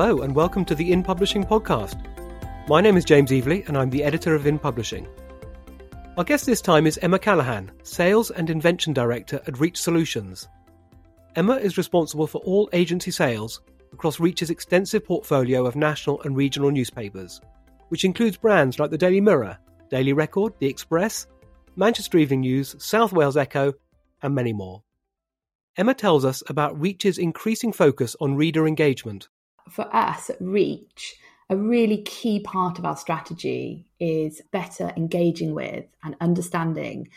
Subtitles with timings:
[0.00, 1.98] Hello, and welcome to the In Publishing podcast.
[2.68, 5.08] My name is James Evelegh, and I'm the editor of In Publishing.
[6.16, 10.48] Our guest this time is Emma Callaghan, Sales and Invention Director at Reach Solutions.
[11.34, 13.60] Emma is responsible for all agency sales
[13.92, 17.40] across Reach's extensive portfolio of national and regional newspapers,
[17.88, 19.58] which includes brands like the Daily Mirror,
[19.90, 21.26] Daily Record, The Express,
[21.74, 23.72] Manchester Evening News, South Wales Echo,
[24.22, 24.84] and many more.
[25.76, 29.28] Emma tells us about Reach's increasing focus on reader engagement
[29.70, 31.16] for us at Reach,
[31.50, 37.08] a really key part of our strategy is better engaging with and understanding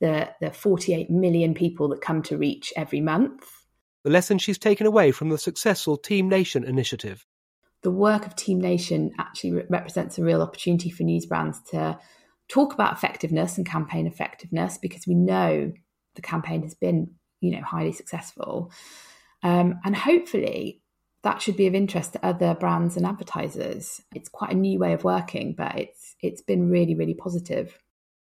[0.00, 3.48] the, the 48 million people that come to Reach every month.
[4.04, 7.26] The lesson she's taken away from the successful Team Nation initiative.
[7.82, 11.98] The work of Team Nation actually re- represents a real opportunity for news brands to
[12.48, 15.72] talk about effectiveness and campaign effectiveness because we know
[16.14, 18.72] the campaign has been, you know, highly successful.
[19.42, 20.82] Um, and hopefully
[21.26, 24.00] that should be of interest to other brands and advertisers.
[24.14, 27.76] It's quite a new way of working, but it's it's been really really positive.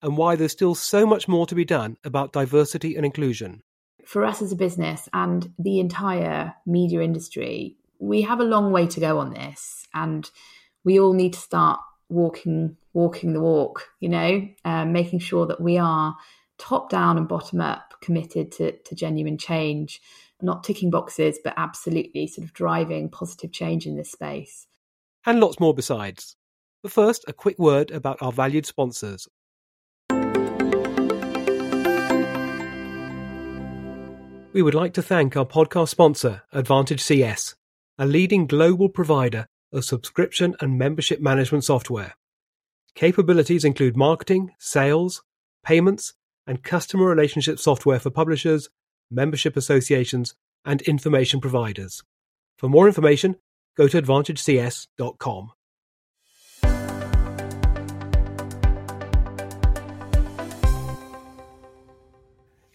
[0.02, 3.62] And why there's still so much more to be done about diversity and inclusion.
[4.04, 8.88] For us as a business and the entire media industry, we have a long way
[8.88, 10.28] to go on this and
[10.82, 15.60] we all need to start walking walking the walk, you know, um, making sure that
[15.60, 16.16] we are
[16.58, 20.00] top down and bottom up committed to, to genuine change
[20.42, 24.66] not ticking boxes, but absolutely sort of driving positive change in this space.
[25.26, 26.36] And lots more besides.
[26.82, 29.26] But first, a quick word about our valued sponsors.
[34.52, 37.54] We would like to thank our podcast sponsor, AdvantageCS,
[37.98, 42.14] a leading global provider of subscription and membership management software.
[42.94, 45.22] Capabilities include marketing, sales,
[45.64, 46.14] payments,
[46.46, 48.70] and customer relationship software for publishers,
[49.10, 52.02] membership associations, and information providers.
[52.56, 53.36] For more information,
[53.76, 55.52] go to advantagecs.com.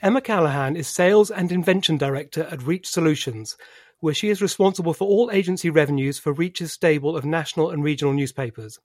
[0.01, 3.55] Emma Callaghan is Sales and Invention Director at Reach Solutions,
[4.01, 8.13] where she is responsible for all agency revenues for Reach's stable of national and regional
[8.13, 8.79] newspapers.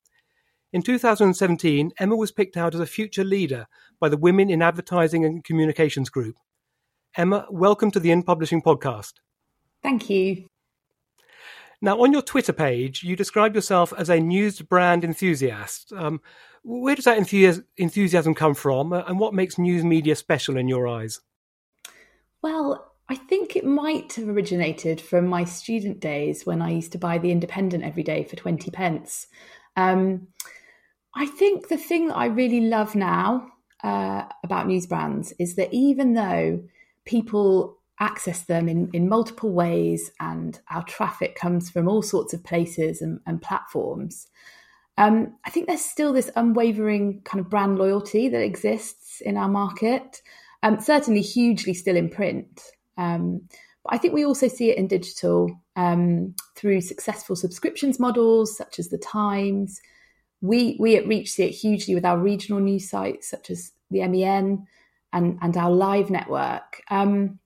[0.73, 3.67] In 2017, Emma was picked out as a future leader
[3.99, 6.37] by the Women in Advertising and Communications Group,
[7.17, 9.15] Emma, welcome to the In Publishing podcast.
[9.83, 10.49] Thank you.
[11.81, 15.93] Now, on your Twitter page, you describe yourself as a news brand enthusiast.
[15.93, 16.21] Um,
[16.65, 17.19] where does that
[17.77, 21.21] enthusiasm come from, uh, and what makes news media special in your eyes?
[22.43, 26.99] Well, I think it might have originated from my student days when I used to
[26.99, 29.29] buy The Independent every day for 20 pence.
[29.77, 30.29] Um,
[31.15, 33.51] I think the thing that I really love now
[33.83, 36.63] uh, about news brands is that even though
[37.09, 42.45] people access them in, in multiple ways and our traffic comes from all sorts of
[42.45, 44.29] places and, and platforms.
[44.99, 49.49] Um, I think there's still this unwavering kind of brand loyalty that exists in our
[49.49, 50.23] market,
[50.63, 52.63] um, certainly hugely still in print.
[52.99, 53.49] Um,
[53.85, 58.79] but I think we also see it in digital um, through successful subscriptions models such
[58.79, 59.81] as the Times.
[60.41, 64.07] We we at Reach see it hugely with our regional news sites such as the
[64.07, 64.67] MEN
[65.13, 66.83] and and our live network.
[66.91, 67.39] Um,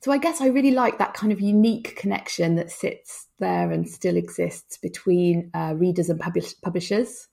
[0.00, 3.88] so I guess I really like that kind of unique connection that sits there and
[3.88, 7.28] still exists between uh, readers and publish- publishers.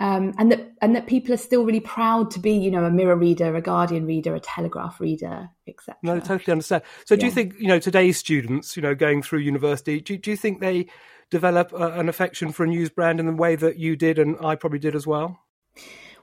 [0.00, 2.90] Um, and that and that people are still really proud to be, you know, a
[2.90, 5.96] Mirror reader, a Guardian reader, a Telegraph reader, etc.
[6.04, 6.84] No, I totally understand.
[7.04, 10.30] So, do you think, you know, today's students, you know, going through university, do, do
[10.30, 10.86] you think they
[11.30, 14.36] develop uh, an affection for a news brand in the way that you did and
[14.40, 15.40] I probably did as well?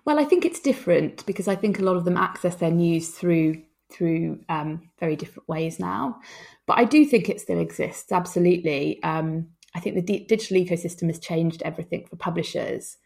[0.05, 3.09] Well, I think it's different because I think a lot of them access their news
[3.09, 6.19] through through um, very different ways now.
[6.65, 8.11] But I do think it still exists.
[8.11, 9.01] Absolutely.
[9.03, 12.97] Um, I think the d- digital ecosystem has changed everything for publishers,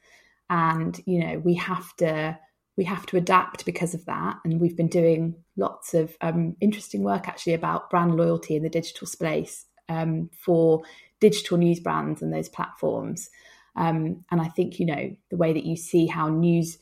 [0.49, 2.37] and you know we have to
[2.75, 4.37] we have to adapt because of that.
[4.43, 8.69] And we've been doing lots of um, interesting work actually about brand loyalty in the
[8.69, 10.83] digital space um, for
[11.21, 13.29] digital news brands and those platforms.
[13.75, 16.77] Um, and I think you know the way that you see how news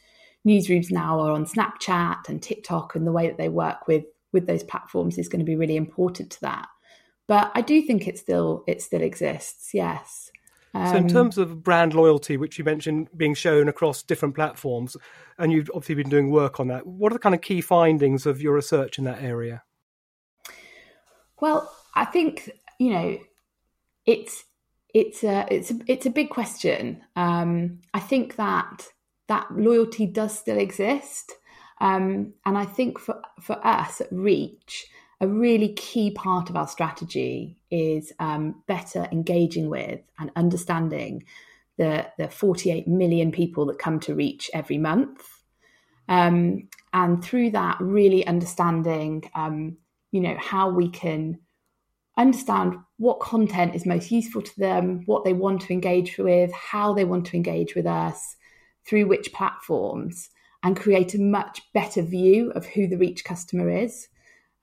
[0.48, 4.48] newsrooms now are on Snapchat and TikTok, and the way that they work with with
[4.48, 6.68] those platforms is going to be really important to that.
[7.28, 9.74] But I do think it still it still exists.
[9.74, 10.32] Yes.
[10.74, 14.36] Um, so, in um, terms of brand loyalty, which you mentioned being shown across different
[14.36, 14.96] platforms,
[15.38, 18.26] and you've obviously been doing work on that, what are the kind of key findings
[18.26, 19.64] of your research in that area?
[21.40, 22.50] Well, I think
[22.80, 23.18] you know
[24.06, 24.46] it's
[24.94, 27.02] it's a it's a, it's a big question.
[27.16, 28.88] Um, I think that
[29.27, 31.33] that loyalty does still exist.
[31.79, 34.88] Um, and I think for, for us at Reach,
[35.19, 41.24] a really key part of our strategy is um, better engaging with and understanding
[41.77, 45.24] the, the 48 million people that come to Reach every month.
[46.07, 49.77] Um, and through that, really understanding, um,
[50.12, 51.39] you know, how we can
[52.18, 56.94] understand what content is most useful to them, what they want to engage with, how
[56.94, 58.35] they want to engage with us,
[58.88, 60.30] through which platforms,
[60.63, 64.07] and create a much better view of who the Reach customer is.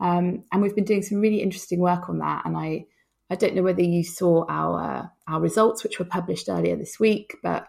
[0.00, 2.44] Um, and we've been doing some really interesting work on that.
[2.44, 2.86] And I,
[3.30, 7.36] I don't know whether you saw our our results, which were published earlier this week,
[7.42, 7.66] but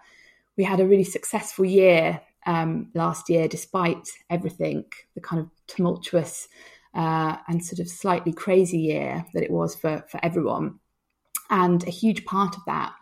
[0.58, 4.86] we had a really successful year um, last year, despite everything,
[5.16, 6.48] the kind of tumultuous
[6.94, 10.80] uh, and sort of slightly crazy year that it was for, for everyone.
[11.50, 12.94] And a huge part of that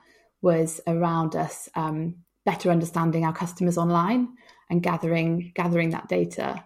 [0.41, 4.29] was around us um, better understanding our customers online
[4.69, 6.63] and gathering gathering that data.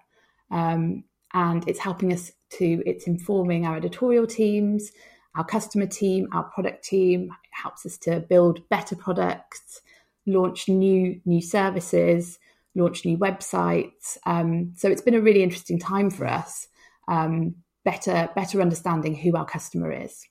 [0.52, 1.04] Um,
[1.34, 4.92] and it's helping us to it's informing our editorial teams,
[5.36, 7.24] our customer team, our product team.
[7.26, 9.82] It helps us to build better products,
[10.26, 12.40] launch new new services,
[12.76, 14.18] launch new websites.
[14.26, 16.68] Um, so it's been a really interesting time for us.
[17.08, 20.26] Um, better better understanding who our customer is.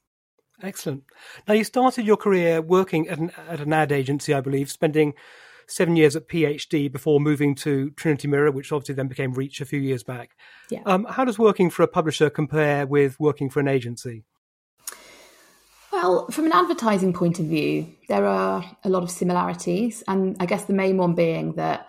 [0.62, 1.04] Excellent.
[1.46, 5.14] Now you started your career working at an, at an ad agency, I believe, spending
[5.66, 9.64] seven years at PhD before moving to Trinity Mirror, which obviously then became Reach a
[9.64, 10.36] few years back.
[10.70, 10.82] Yeah.
[10.86, 14.24] Um, how does working for a publisher compare with working for an agency?
[15.92, 20.04] Well, from an advertising point of view, there are a lot of similarities.
[20.06, 21.88] And I guess the main one being that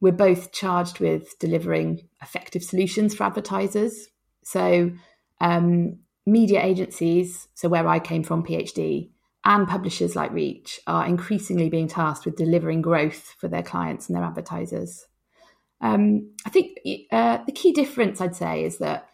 [0.00, 4.08] we're both charged with delivering effective solutions for advertisers.
[4.42, 4.92] So,
[5.40, 9.10] um, media agencies, so where I came from, PhD,
[9.44, 14.16] and publishers like Reach are increasingly being tasked with delivering growth for their clients and
[14.16, 15.06] their advertisers.
[15.80, 16.78] Um, I think
[17.12, 19.08] uh, the key difference, I'd say, is that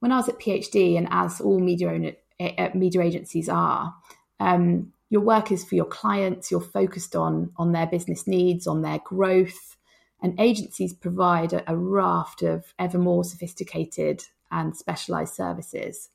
[0.00, 3.94] when I was at PhD, and as all media owner, uh, media agencies are,
[4.38, 6.50] um, your work is for your clients.
[6.50, 9.76] You're focused on on their business needs, on their growth,
[10.22, 16.10] and agencies provide a, a raft of ever more sophisticated and specialized services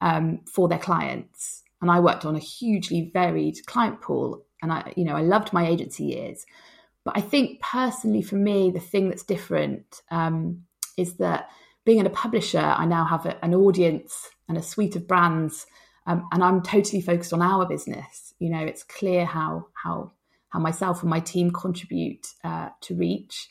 [0.00, 4.42] um, for their clients and I worked on a hugely varied client pool.
[4.62, 6.46] And I, you know, I loved my agency years.
[7.04, 10.62] But I think personally for me, the thing that's different um,
[10.96, 11.50] is that
[11.84, 15.66] being in a publisher, I now have a, an audience and a suite of brands,
[16.06, 18.32] um, and I'm totally focused on our business.
[18.38, 20.12] You know, it's clear how how
[20.48, 23.50] how myself and my team contribute uh, to Reach,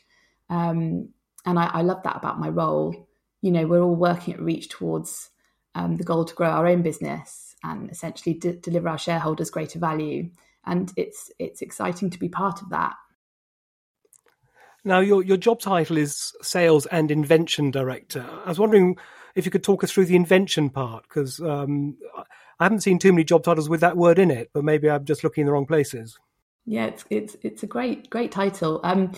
[0.50, 1.10] um,
[1.46, 3.08] and I, I, love that about my role.
[3.42, 5.30] You know, we're all working at Reach towards
[5.74, 9.78] um, the goal to grow our own business, and essentially d- deliver our shareholders greater
[9.78, 10.30] value.
[10.66, 12.94] And it's it's exciting to be part of that.
[14.84, 18.26] Now, your your job title is Sales and Invention Director.
[18.44, 18.96] I was wondering
[19.34, 21.96] if you could talk us through the invention part, because um,
[22.60, 25.04] I haven't seen too many job titles with that word in it, but maybe I'm
[25.04, 26.18] just looking in the wrong places.
[26.66, 28.80] Yeah, it's it's it's a great great title.
[28.84, 29.12] Um,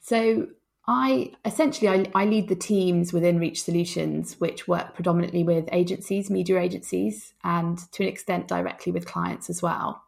[0.00, 0.48] so
[0.92, 6.28] I essentially I, I, lead the teams within Reach Solutions, which work predominantly with agencies,
[6.28, 10.02] media agencies, and to an extent directly with clients as well.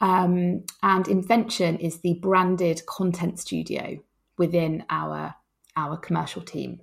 [0.00, 3.98] Um, and Invention is the branded content studio
[4.38, 5.34] within our
[5.76, 6.82] our commercial team.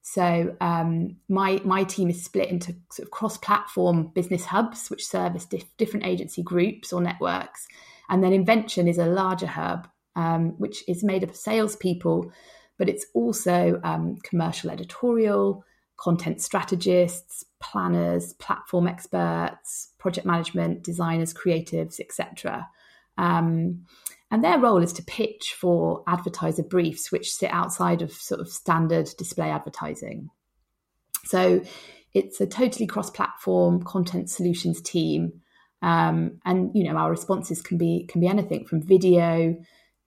[0.00, 5.06] So um, my my team is split into sort of cross platform business hubs, which
[5.06, 7.68] service dif- different agency groups or networks,
[8.08, 12.32] and then Invention is a larger hub um, which is made up of salespeople,
[12.78, 15.64] but it's also um, commercial editorial,
[15.96, 22.68] content strategists, planners, platform experts, project management, designers, creatives, etc.
[23.18, 23.86] Um,
[24.30, 28.48] and their role is to pitch for advertiser briefs, which sit outside of sort of
[28.48, 30.30] standard display advertising.
[31.24, 31.62] So
[32.14, 35.42] it's a totally cross-platform content solutions team,
[35.82, 39.56] um, and you know our responses can be can be anything from video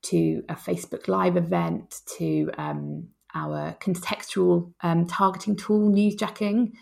[0.05, 6.73] to a Facebook Live event, to um, our contextual um, targeting tool, newsjacking,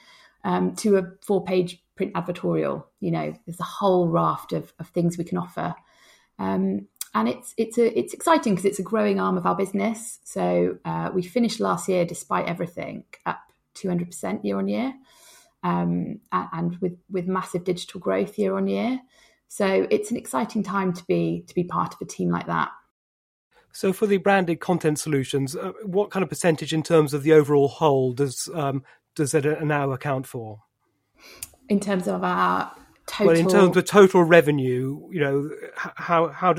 [0.44, 2.86] um, to a four page print advertorial.
[3.00, 5.76] You know, there's a whole raft of, of things we can offer.
[6.40, 10.20] Um, and it's it's a, it's exciting because it's a growing arm of our business.
[10.24, 13.40] So uh, we finished last year, despite everything, up
[13.76, 14.94] 200% year on year,
[15.64, 19.00] um, and with with massive digital growth year on year.
[19.48, 22.72] So it's an exciting time to be to be part of a team like that.
[23.74, 27.34] So, for the branded content solutions, uh, what kind of percentage in terms of the
[27.34, 28.84] overall whole does um,
[29.16, 30.62] does it now account for?
[31.70, 32.72] In terms of our
[33.08, 36.56] total, well, in terms of total revenue, you know, how how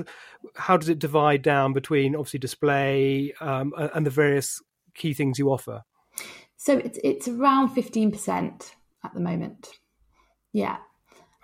[0.56, 4.60] how does it divide down between obviously display um, and the various
[4.94, 5.82] key things you offer?
[6.56, 9.68] So it's it's around fifteen percent at the moment.
[10.52, 10.78] Yeah.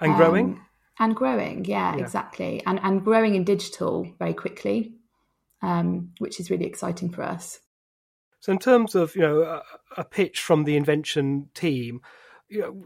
[0.00, 0.44] And growing?
[0.46, 0.66] Um,
[0.98, 2.62] and growing, yeah, yeah, exactly.
[2.66, 4.94] And and growing in digital very quickly,
[5.62, 7.60] um, which is really exciting for us.
[8.40, 9.62] So in terms of, you know, a,
[9.98, 12.00] a pitch from the invention team,
[12.48, 12.84] you know,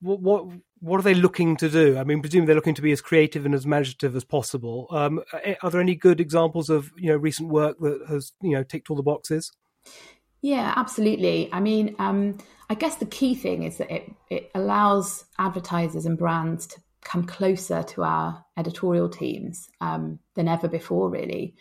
[0.00, 0.46] what, what
[0.80, 1.96] what are they looking to do?
[1.96, 4.88] I mean, presumably they're looking to be as creative and as imaginative as possible.
[4.90, 5.22] Um,
[5.62, 8.90] are there any good examples of you know recent work that has you know ticked
[8.90, 9.52] all the boxes?
[10.40, 11.48] Yeah, absolutely.
[11.52, 16.18] I mean, um, I guess the key thing is that it it allows advertisers and
[16.18, 21.54] brands to come closer to our editorial teams um, than ever before, really.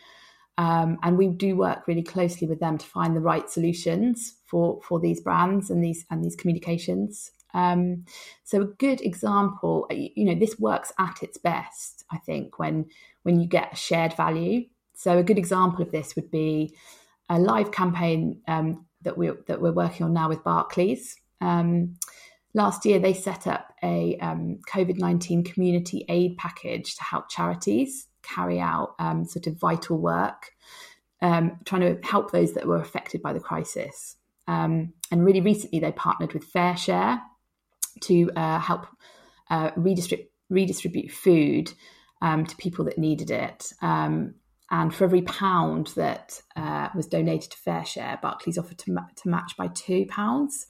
[0.58, 4.80] Um, and we do work really closely with them to find the right solutions for
[4.82, 7.32] for these brands and these and these communications.
[7.54, 8.06] Um,
[8.44, 12.86] so a good example, uh, you know, this works at its best, I think, when
[13.24, 14.66] when you get a shared value.
[14.96, 16.76] So a good example of this would be
[17.30, 21.18] a live campaign um, that we that we're working on now with Barclays.
[21.40, 21.96] Um,
[22.54, 28.08] last year, they set up a um, COVID nineteen community aid package to help charities
[28.22, 30.52] carry out um, sort of vital work,
[31.22, 34.16] um, trying to help those that were affected by the crisis.
[35.12, 37.22] and really recently, they partnered with FareShare
[38.02, 38.88] to uh, help
[39.50, 41.74] uh, redistribute, redistribute food
[42.22, 43.72] um, to people that needed it.
[43.82, 44.36] Um,
[44.70, 49.30] and for every pound that uh, was donated to FareShare, Barclays offered to, ma- to
[49.30, 50.68] match by two pounds.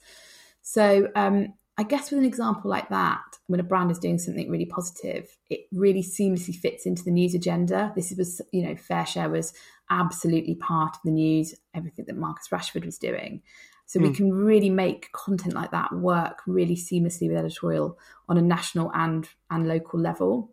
[0.62, 4.48] So um, I guess with an example like that, when a brand is doing something
[4.48, 7.92] really positive, it really seamlessly fits into the news agenda.
[7.96, 9.52] This was, you know, FareShare was
[9.90, 13.42] absolutely part of the news, everything that Marcus Rashford was doing.
[13.86, 14.02] So mm.
[14.02, 14.14] we hmm.
[14.14, 17.98] can really make content like that work really seamlessly with editorial
[18.28, 20.52] on a national and and local level.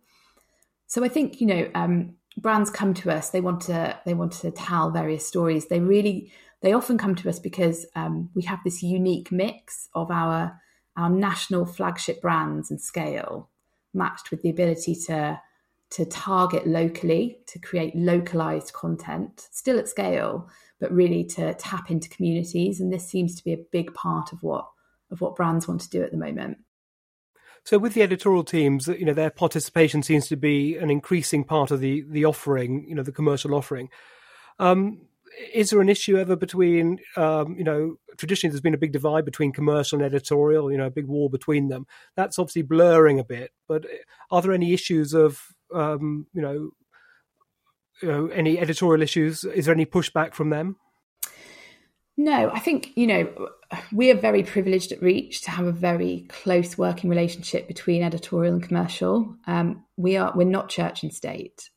[0.87, 3.29] So I think you know um, brands come to us.
[3.29, 5.67] They want to they want to tell various stories.
[5.67, 6.31] They really
[6.61, 10.59] they often come to us because um, we have this unique mix of our
[10.97, 13.49] our national flagship brands and scale
[13.93, 15.39] matched with the ability to
[15.91, 20.47] to target locally to create localized content still at scale
[20.79, 22.79] but really to tap into communities.
[22.79, 24.67] And this seems to be a big part of what
[25.11, 26.59] of what brands want to do at the moment.
[27.63, 31.71] So, with the editorial teams, you know, their participation seems to be an increasing part
[31.71, 33.89] of the the offering, you know, the commercial offering.
[34.59, 35.01] Um,
[35.53, 39.25] is there an issue ever between, um, you know, traditionally there's been a big divide
[39.25, 41.85] between commercial and editorial, you know, a big wall between them.
[42.15, 43.51] That's obviously blurring a bit.
[43.67, 43.85] But
[44.31, 45.41] are there any issues of,
[45.73, 46.71] um, you know,
[48.01, 49.43] you know, any editorial issues?
[49.43, 50.77] Is there any pushback from them?
[52.17, 53.49] No, I think, you know,
[53.93, 58.53] we are very privileged at Reach to have a very close working relationship between editorial
[58.53, 59.35] and commercial.
[59.47, 61.69] Um, we are we're not church and state.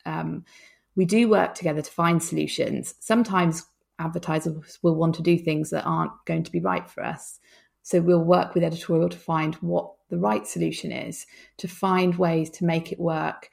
[0.94, 2.94] We do work together to find solutions.
[3.00, 3.66] Sometimes
[3.99, 7.38] advertisers will want to do things that aren't going to be right for us.
[7.82, 12.50] So we'll work with editorial to find what the right solution is, to find ways
[12.50, 13.50] to make it work,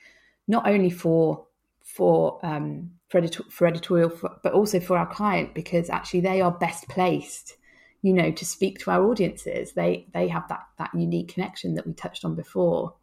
[0.47, 1.45] not only for
[1.81, 6.41] for um, for, edito- for editorial, for, but also for our client because actually they
[6.41, 7.57] are best placed,
[8.03, 9.73] you know, to speak to our audiences.
[9.73, 12.93] They they have that that unique connection that we touched on before,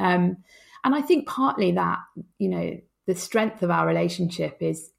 [0.00, 0.38] um,
[0.82, 1.98] and I think partly that
[2.38, 4.90] you know the strength of our relationship is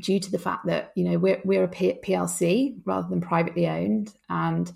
[0.00, 4.12] due to the fact that you know we're we're a PLC rather than privately owned,
[4.30, 4.72] and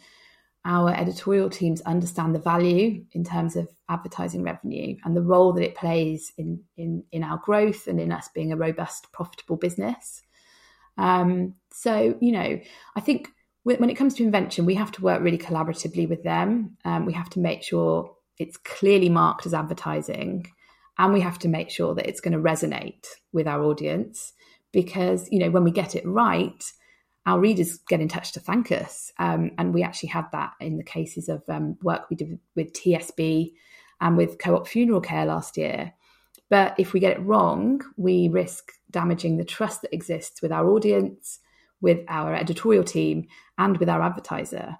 [0.66, 5.64] our editorial teams understand the value in terms of advertising revenue and the role that
[5.64, 10.22] it plays in in, in our growth and in us being a robust, profitable business.
[10.98, 12.60] Um, so, you know,
[12.94, 13.30] I think
[13.62, 16.76] when it comes to invention, we have to work really collaboratively with them.
[16.84, 20.46] Um, we have to make sure it's clearly marked as advertising,
[21.00, 24.34] and we have to make sure that it's going to resonate with our audience.
[24.70, 26.62] Because you know, when we get it right,
[27.24, 29.10] our readers get in touch to thank us.
[29.18, 32.74] Um, and we actually had that in the cases of um, work we did with
[32.74, 33.52] TSB
[34.00, 35.94] and with Co op Funeral Care last year.
[36.50, 40.68] But if we get it wrong, we risk damaging the trust that exists with our
[40.68, 41.38] audience,
[41.80, 43.26] with our editorial team,
[43.56, 44.76] and with our advertiser.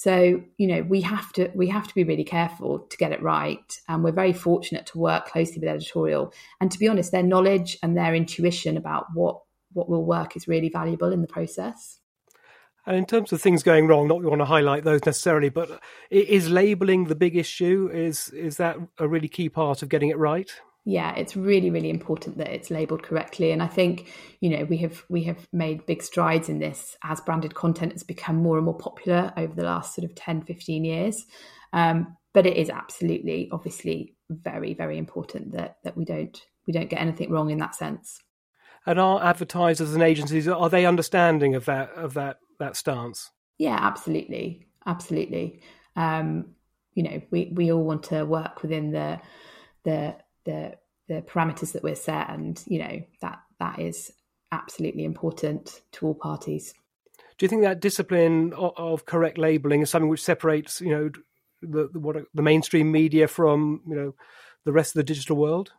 [0.00, 3.22] So, you know, we have to we have to be really careful to get it
[3.22, 3.78] right.
[3.86, 6.32] And we're very fortunate to work closely with editorial.
[6.58, 9.42] And to be honest, their knowledge and their intuition about what
[9.74, 11.98] what will work is really valuable in the process.
[12.86, 15.82] And in terms of things going wrong, not we want to highlight those necessarily, but
[16.08, 17.90] is labeling the big issue?
[17.92, 20.50] Is is that a really key part of getting it right?
[20.84, 24.78] Yeah, it's really really important that it's labeled correctly, and I think you know we
[24.78, 28.64] have we have made big strides in this as branded content has become more and
[28.64, 31.26] more popular over the last sort of 10, 15 years.
[31.72, 36.88] Um, but it is absolutely, obviously, very very important that that we don't we don't
[36.88, 38.20] get anything wrong in that sense
[38.86, 43.30] and are advertisers and agencies are they understanding of that of that that stance?
[43.58, 45.62] Yeah, absolutely, absolutely.
[45.96, 46.54] Um,
[46.94, 49.20] you know, we, we all want to work within the
[49.84, 50.74] the the
[51.08, 54.12] the parameters that we're set, and you know that that is
[54.52, 56.74] absolutely important to all parties.
[57.38, 61.10] Do you think that discipline of, of correct labeling is something which separates, you know,
[61.62, 64.14] the, the what the mainstream media from, you know,
[64.64, 65.72] the rest of the digital world?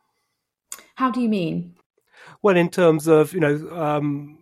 [0.95, 1.75] How do you mean?
[2.41, 4.39] Well, in terms of you know um,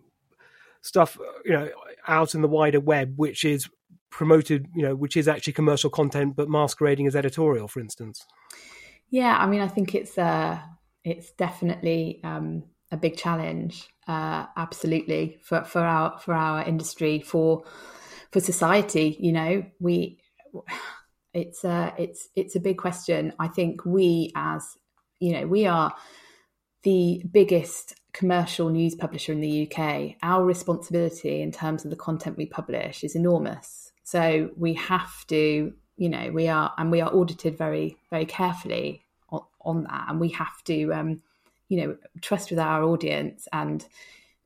[0.82, 1.70] stuff, you know,
[2.06, 3.68] out in the wider web, which is
[4.10, 8.26] promoted, you know, which is actually commercial content but masquerading as editorial, for instance.
[9.10, 10.58] Yeah, I mean, I think it's uh,
[11.04, 17.64] it's definitely um, a big challenge, uh, absolutely for for our for our industry for
[18.30, 19.16] for society.
[19.18, 20.20] You know, we
[21.34, 23.32] it's a it's it's a big question.
[23.38, 24.64] I think we as
[25.18, 25.94] you know we are
[26.82, 30.16] the biggest commercial news publisher in the UK.
[30.22, 33.92] Our responsibility in terms of the content we publish is enormous.
[34.02, 39.04] So we have to, you know, we are and we are audited very very carefully
[39.28, 40.92] on, on that, and we have to.
[40.92, 41.22] Um,
[41.70, 43.86] you know trust with our audience and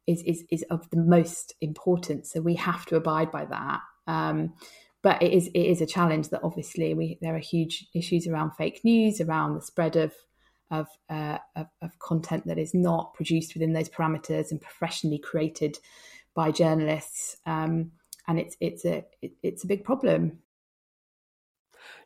[0.07, 2.31] is is, is of the most importance.
[2.31, 3.81] So we have to abide by that.
[4.07, 4.53] Um,
[5.03, 8.53] but it is it is a challenge that obviously we there are huge issues around
[8.53, 10.15] fake news around the spread of
[10.71, 15.79] of, uh, of, of content that is not produced within those parameters and professionally created
[16.35, 17.37] by journalists.
[17.47, 17.93] Um,
[18.27, 20.39] and it's it's a it, it's a big problem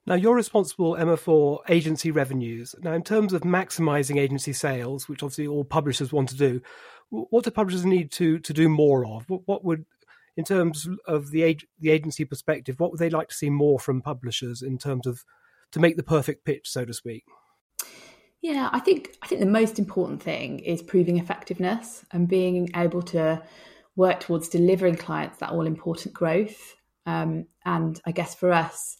[0.08, 2.74] now, you're responsible, Emma, for agency revenues.
[2.80, 6.62] Now, in terms of maximizing agency sales, which obviously all publishers want to do,
[7.10, 9.26] what do publishers need to, to do more of?
[9.28, 9.84] What, would,
[10.34, 14.00] in terms of the, the agency perspective, what would they like to see more from
[14.00, 15.24] publishers in terms of
[15.72, 17.24] to make the perfect pitch, so to speak?
[18.40, 23.02] Yeah, I think I think the most important thing is proving effectiveness and being able
[23.02, 23.42] to
[23.96, 26.76] work towards delivering clients that all important growth.
[27.04, 28.98] Um, and I guess for us,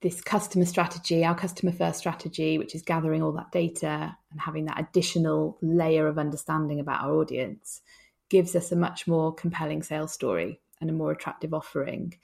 [0.00, 4.66] this customer strategy, our customer first strategy, which is gathering all that data and having
[4.66, 7.80] that additional layer of understanding about our audience,
[8.28, 12.14] gives us a much more compelling sales story and a more attractive offering.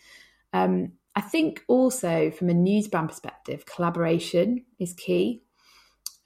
[0.53, 5.43] Um, I think also from a news brand perspective, collaboration is key.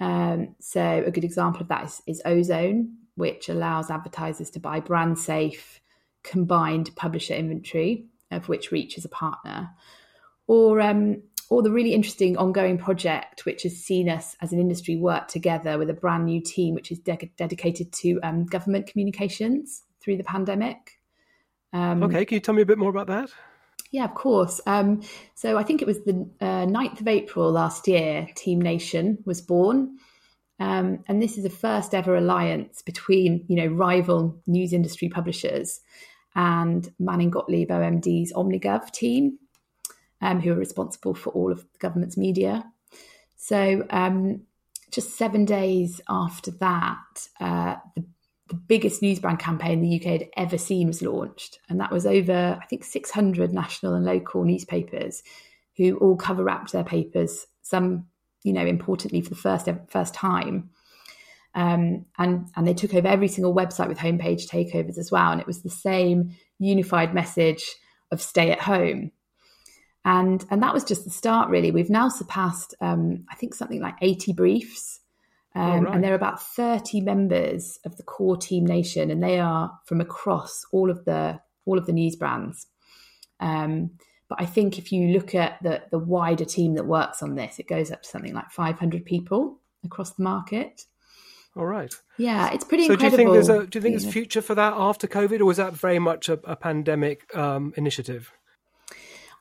[0.01, 4.81] Um, so a good example of that is, is Ozone, which allows advertisers to buy
[4.81, 5.81] brand safe
[6.23, 9.71] combined publisher inventory, of which Reach is a partner.
[10.47, 14.97] Or um, or the really interesting ongoing project, which has seen us as an industry
[14.97, 19.85] work together with a brand new team, which is de- dedicated to um, government communications
[20.01, 20.99] through the pandemic.
[21.73, 23.31] Um, okay, can you tell me a bit more about that?
[23.91, 24.61] Yeah, of course.
[24.67, 25.03] Um,
[25.35, 29.41] so I think it was the uh, 9th of April last year, Team Nation was
[29.41, 29.97] born.
[30.61, 35.81] Um, and this is the first ever alliance between, you know, rival news industry publishers
[36.35, 39.39] and Manning Gottlieb OMD's Omnigov team,
[40.21, 42.65] um, who are responsible for all of the government's media.
[43.37, 44.43] So, um,
[44.91, 48.05] just seven days after that, uh, the,
[48.49, 51.59] the, biggest news brand campaign the UK had ever seen was launched.
[51.69, 55.23] And that was over, I think, 600 national and local newspapers
[55.77, 58.07] who all cover wrapped their papers, some,
[58.43, 60.71] you know, importantly for the first, first time.
[61.55, 65.41] Um, and and they took over every single website with homepage takeovers as well, and
[65.41, 67.65] it was the same unified message
[68.11, 69.13] of stay at home
[70.05, 73.81] and and that was just the start really we've now surpassed um, i think something
[73.81, 75.01] like 80 briefs
[75.55, 75.95] um, right.
[75.95, 80.01] and there are about 30 members of the core team nation and they are from
[80.01, 82.67] across all of the all of the news brands
[83.41, 83.91] um,
[84.29, 87.59] but i think if you look at the the wider team that works on this
[87.59, 90.85] it goes up to something like 500 people across the market
[91.57, 91.93] all right.
[92.19, 93.17] Yeah, it's pretty so incredible.
[93.17, 95.45] do you think there's a do you think there's future for that after COVID, or
[95.47, 98.31] was that very much a, a pandemic um, initiative?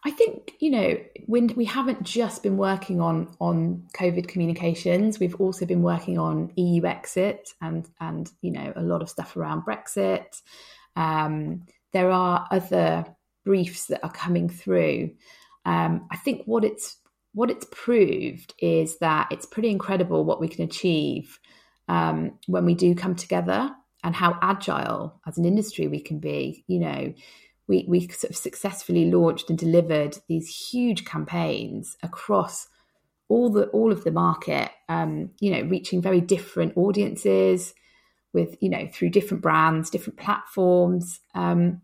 [0.07, 5.35] I think you know when we haven't just been working on on COVID communications, we've
[5.35, 9.65] also been working on EU exit and and you know a lot of stuff around
[9.65, 10.41] Brexit.
[10.95, 13.05] Um, there are other
[13.43, 15.11] briefs that are coming through.
[15.65, 16.95] Um, I think what it's
[17.33, 21.37] what it's proved is that it's pretty incredible what we can achieve
[21.89, 26.63] um, when we do come together and how agile as an industry we can be.
[26.67, 27.13] You know
[27.67, 32.67] we, we sort of successfully launched and delivered these huge campaigns across
[33.29, 37.73] all the all of the market um, you know reaching very different audiences
[38.33, 41.19] with you know through different brands different platforms.
[41.35, 41.81] Um,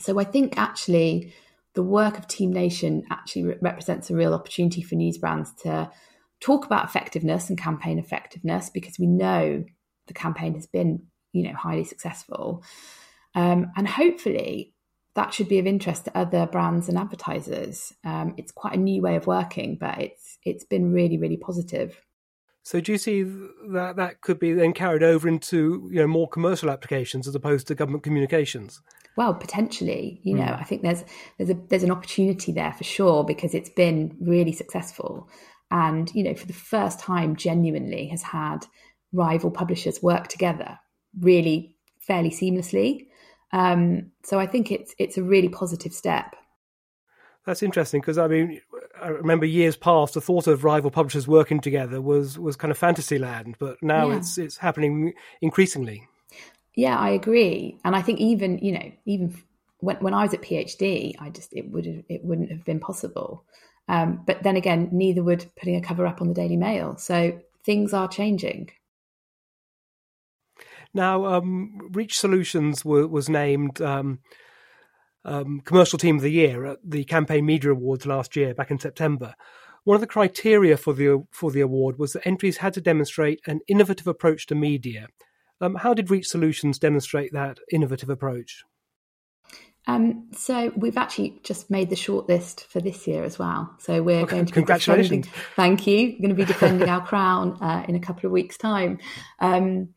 [0.00, 1.34] so i think actually
[1.74, 5.90] the work of team nation actually re- represents a real opportunity for news brands to
[6.40, 9.64] talk about effectiveness and campaign effectiveness because we know
[10.06, 11.02] the campaign has been
[11.32, 12.62] you know highly successful.
[13.34, 14.74] Um, and hopefully
[15.18, 17.92] that should be of interest to other brands and advertisers.
[18.04, 22.00] Um, it's quite a new way of working, but it's it's been really really positive.
[22.62, 23.24] So do you see
[23.72, 27.66] that that could be then carried over into you know more commercial applications as opposed
[27.66, 28.80] to government communications?
[29.16, 30.60] Well, potentially, you know, mm.
[30.60, 31.04] I think there's
[31.36, 35.28] there's a there's an opportunity there for sure because it's been really successful,
[35.72, 38.66] and you know, for the first time, genuinely has had
[39.12, 40.78] rival publishers work together
[41.18, 43.08] really fairly seamlessly.
[43.52, 46.36] Um, so I think it's it's a really positive step.
[47.46, 48.60] That's interesting because I mean,
[49.00, 52.78] I remember years past, the thought of rival publishers working together was was kind of
[52.78, 54.16] fantasy land, but now yeah.
[54.18, 56.06] it's it's happening increasingly.
[56.74, 59.34] Yeah, I agree, and I think even you know even
[59.80, 62.80] when when I was at PhD, I just it would have, it wouldn't have been
[62.80, 63.44] possible.
[63.88, 66.98] Um, but then again, neither would putting a cover up on the Daily Mail.
[66.98, 68.70] So things are changing.
[70.94, 74.20] Now, um, Reach Solutions were, was named um,
[75.24, 78.78] um, Commercial Team of the Year at the Campaign Media Awards last year, back in
[78.78, 79.34] September.
[79.84, 83.40] One of the criteria for the for the award was that entries had to demonstrate
[83.46, 85.08] an innovative approach to media.
[85.60, 88.64] Um, how did Reach Solutions demonstrate that innovative approach?
[89.86, 93.74] Um, so we've actually just made the shortlist for this year as well.
[93.78, 95.26] So we're okay, going to congratulations.
[95.56, 96.08] thank you.
[96.08, 98.98] We're going to be defending our crown uh, in a couple of weeks' time.
[99.40, 99.94] Um,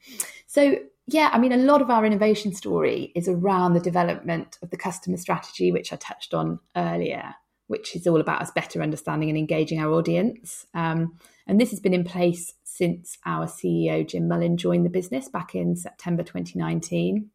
[0.52, 0.76] so
[1.08, 4.76] yeah, I mean, a lot of our innovation story is around the development of the
[4.76, 7.36] customer strategy, which I touched on earlier,
[7.68, 10.66] which is all about us better understanding and engaging our audience.
[10.74, 15.30] Um, and this has been in place since our CEO, Jim Mullen, joined the business
[15.30, 17.30] back in September 2019.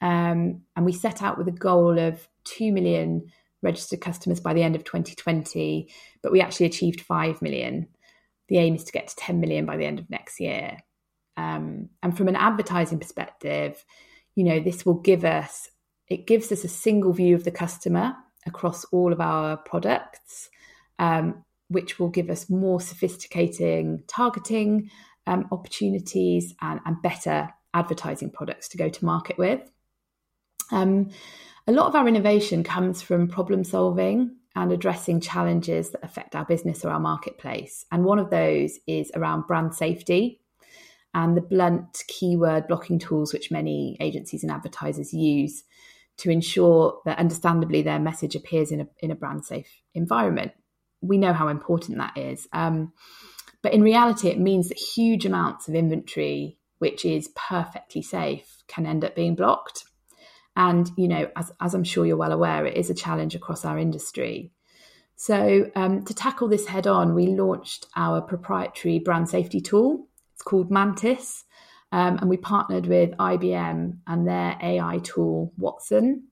[0.00, 3.30] Um, and we set out with a goal of 2 million
[3.62, 5.88] registered customers by the end of 2020,
[6.20, 7.86] but we actually achieved 5 million.
[8.48, 10.78] The aim is to get to 10 million by the end of next year.
[11.36, 13.84] Um, and from an advertising perspective,
[14.34, 15.68] you know, this will give us,
[16.08, 18.14] it gives us a single view of the customer
[18.46, 20.50] across all of our products,
[20.98, 24.90] um, which will give us more sophisticating targeting
[25.26, 29.60] um, opportunities and, and, better advertising products to go to market with.
[30.70, 31.10] Um,
[31.66, 36.44] a lot of our innovation comes from problem solving and addressing challenges that affect our
[36.44, 37.86] business or our marketplace.
[37.90, 40.40] And one of those is around brand safety
[41.14, 45.62] and the blunt keyword blocking tools which many agencies and advertisers use
[46.16, 50.52] to ensure that understandably their message appears in a, in a brand safe environment.
[51.00, 52.46] We know how important that is.
[52.52, 52.92] Um,
[53.62, 58.86] but in reality, it means that huge amounts of inventory, which is perfectly safe, can
[58.86, 59.84] end up being blocked.
[60.56, 63.64] And, you know, as, as I'm sure you're well aware, it is a challenge across
[63.64, 64.52] our industry.
[65.16, 70.08] So, um, to tackle this head on, we launched our proprietary brand safety tool,
[70.44, 71.44] called Mantis.
[71.92, 76.28] Um, and we partnered with IBM and their AI tool, Watson.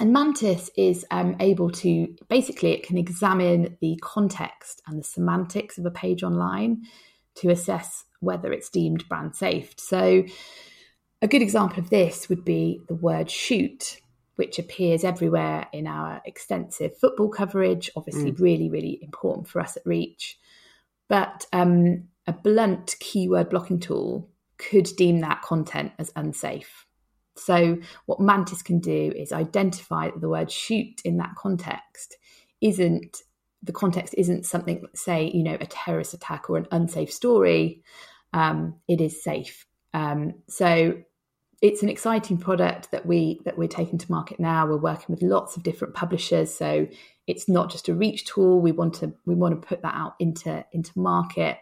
[0.00, 5.76] And Mantis is um, able to basically, it can examine the context and the semantics
[5.78, 6.84] of a page online
[7.36, 9.74] to assess whether it's deemed brand safe.
[9.78, 10.24] So,
[11.22, 14.00] a good example of this would be the word shoot,
[14.36, 18.40] which appears everywhere in our extensive football coverage, obviously, mm.
[18.40, 20.38] really, really important for us at Reach.
[21.08, 26.86] But um, a blunt keyword blocking tool could deem that content as unsafe.
[27.36, 32.16] So, what Mantis can do is identify that the word shoot in that context
[32.60, 33.22] isn't
[33.62, 37.82] the context isn't something, say, you know, a terrorist attack or an unsafe story.
[38.32, 39.66] Um, it is safe.
[39.94, 41.02] Um, so,
[41.62, 44.66] it's an exciting product that we that we're taking to market now.
[44.66, 46.88] We're working with lots of different publishers, so
[47.26, 48.60] it's not just a reach tool.
[48.60, 51.58] We want to we want to put that out into into market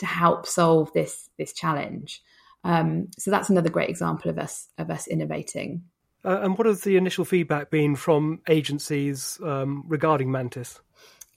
[0.00, 2.22] to help solve this this challenge.
[2.64, 5.82] Um, so that's another great example of us of us innovating.
[6.24, 10.80] Uh, and what has the initial feedback been from agencies um, regarding Mantis?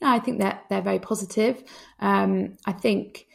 [0.02, 1.63] Yeah, I think that they're, they're very positive.
[1.99, 3.28] Um, I think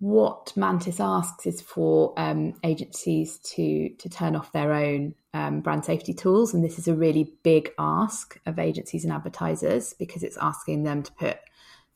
[0.00, 5.84] what Mantis asks is for um, agencies to to turn off their own um, brand
[5.84, 10.36] safety tools, and this is a really big ask of agencies and advertisers because it's
[10.38, 11.38] asking them to put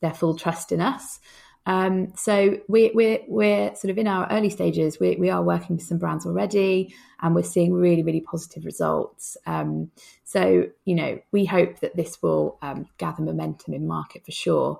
[0.01, 1.21] their full trust in us.
[1.67, 5.01] Um, so we, we're we're sort of in our early stages.
[5.01, 9.37] We we are working with some brands already, and we're seeing really really positive results.
[9.47, 9.91] Um,
[10.25, 14.79] so you know we hope that this will um, gather momentum in market for sure.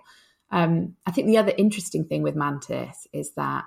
[0.53, 3.65] Um, I think the other interesting thing with Mantis is that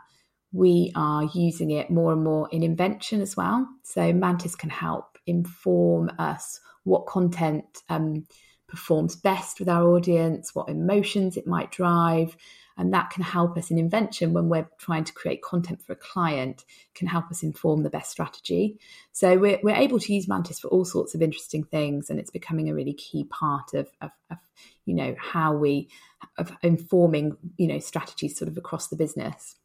[0.53, 3.67] we are using it more and more in invention as well.
[3.84, 8.25] So Mantis can help inform us what content um,
[8.67, 12.38] performs best with our audience, what emotions it might drive
[12.79, 15.97] and that can help us in invention when we're trying to create content for a
[15.97, 16.63] client
[16.95, 18.79] can help us inform the best strategy.
[19.11, 22.31] So we're, we're able to use mantis for all sorts of interesting things and it's
[22.31, 24.37] becoming a really key part of, of, of
[24.85, 25.89] you know how we
[26.37, 29.57] of informing you know strategies sort of across the business.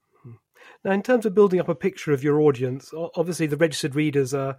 [0.84, 4.34] Now in terms of building up a picture of your audience obviously the registered readers
[4.34, 4.58] are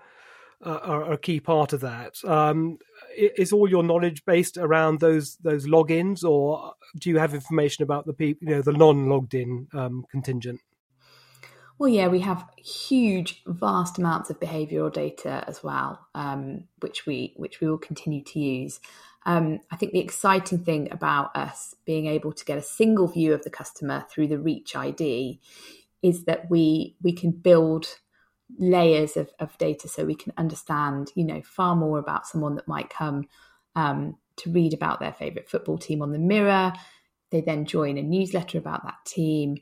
[0.61, 2.15] are, a key part of that.
[2.23, 2.79] Um,
[3.15, 8.06] is all your knowledge based around those those logins, or do you have information about
[8.06, 10.62] the people, you know, the non-logged in um, contingent?
[11.78, 17.34] Well, yeah, we have huge, vast amounts of behavioural data as well, um, which we
[17.36, 18.80] which we will continue to use.
[19.25, 23.34] Um, I think the exciting thing about us being able to get a single view
[23.34, 25.41] of the customer through the Reach ID
[26.01, 27.97] is that we we can build
[28.58, 32.67] layers of, of data so we can understand, you know, far more about someone that
[32.67, 33.27] might come
[33.75, 36.73] um, to read about their favourite football team on the Mirror.
[37.31, 39.58] They then join a newsletter about that team.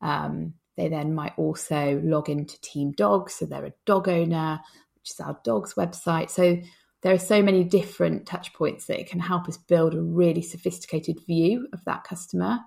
[0.00, 4.60] Um, they then might also log into Team Dogs, so they're a dog owner,
[4.94, 6.30] which is our dogs website.
[6.30, 6.60] So
[7.02, 10.42] there are so many different touch points that it can help us build a really
[10.42, 12.58] sophisticated view of that customer.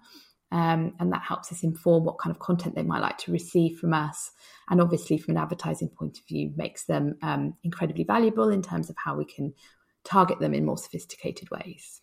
[0.52, 3.78] Um, and that helps us inform what kind of content they might like to receive
[3.78, 4.32] from us.
[4.70, 8.90] And obviously, from an advertising point of view, makes them um, incredibly valuable in terms
[8.90, 9.54] of how we can
[10.04, 12.02] target them in more sophisticated ways.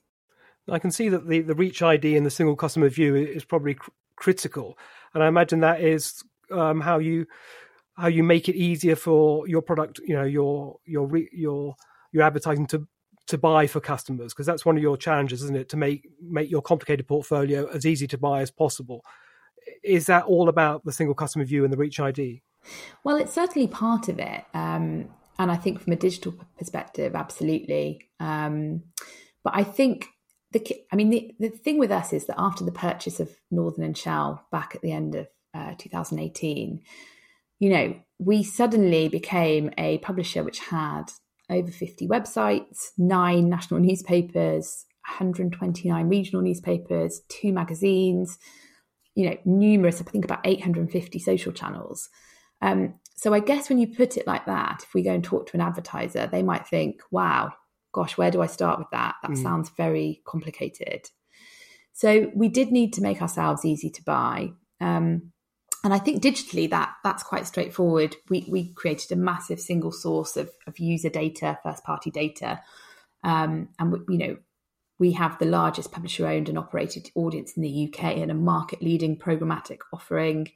[0.69, 3.75] I can see that the, the reach ID and the single customer view is probably
[3.75, 4.79] cr- critical,
[5.15, 7.27] and I imagine that is um, how you
[7.97, 11.77] how you make it easier for your product, you know, your your your
[12.13, 12.87] your advertising to
[13.27, 15.69] to buy for customers because that's one of your challenges, isn't it?
[15.71, 19.05] To make make your complicated portfolio as easy to buy as possible.
[19.83, 22.43] Is that all about the single customer view and the Reach ID?
[23.05, 25.09] Well, it's certainly part of it, um,
[25.39, 28.09] and I think from a digital perspective, absolutely.
[28.21, 28.83] Um,
[29.45, 30.09] but I think
[30.53, 33.85] the I mean the, the thing with us is that after the purchase of Northern
[33.85, 36.81] and Shell back at the end of uh, 2018,
[37.59, 41.05] you know, we suddenly became a publisher which had
[41.51, 48.39] over 50 websites, nine national newspapers, 129 regional newspapers, two magazines,
[49.15, 52.09] you know, numerous, I think about 850 social channels.
[52.61, 55.47] Um, so I guess when you put it like that, if we go and talk
[55.47, 57.53] to an advertiser, they might think, wow,
[57.93, 59.15] gosh, where do I start with that?
[59.23, 59.43] That mm.
[59.43, 61.09] sounds very complicated.
[61.93, 64.51] So we did need to make ourselves easy to buy.
[64.81, 65.33] Um,
[65.87, 68.17] and I think digitally that that's quite straightforward.
[68.29, 72.61] We we created a massive single source of, of user data, first party data,
[73.23, 74.37] um, and we, you know
[74.99, 78.83] we have the largest publisher owned and operated audience in the UK and a market
[78.83, 80.51] leading programmatic offering.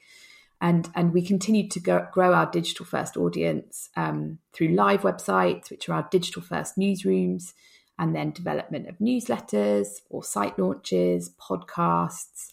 [0.62, 5.70] And, and we continue to go, grow our digital first audience um, through live websites,
[5.70, 7.52] which are our digital first newsrooms,
[7.98, 12.52] and then development of newsletters or site launches, podcasts.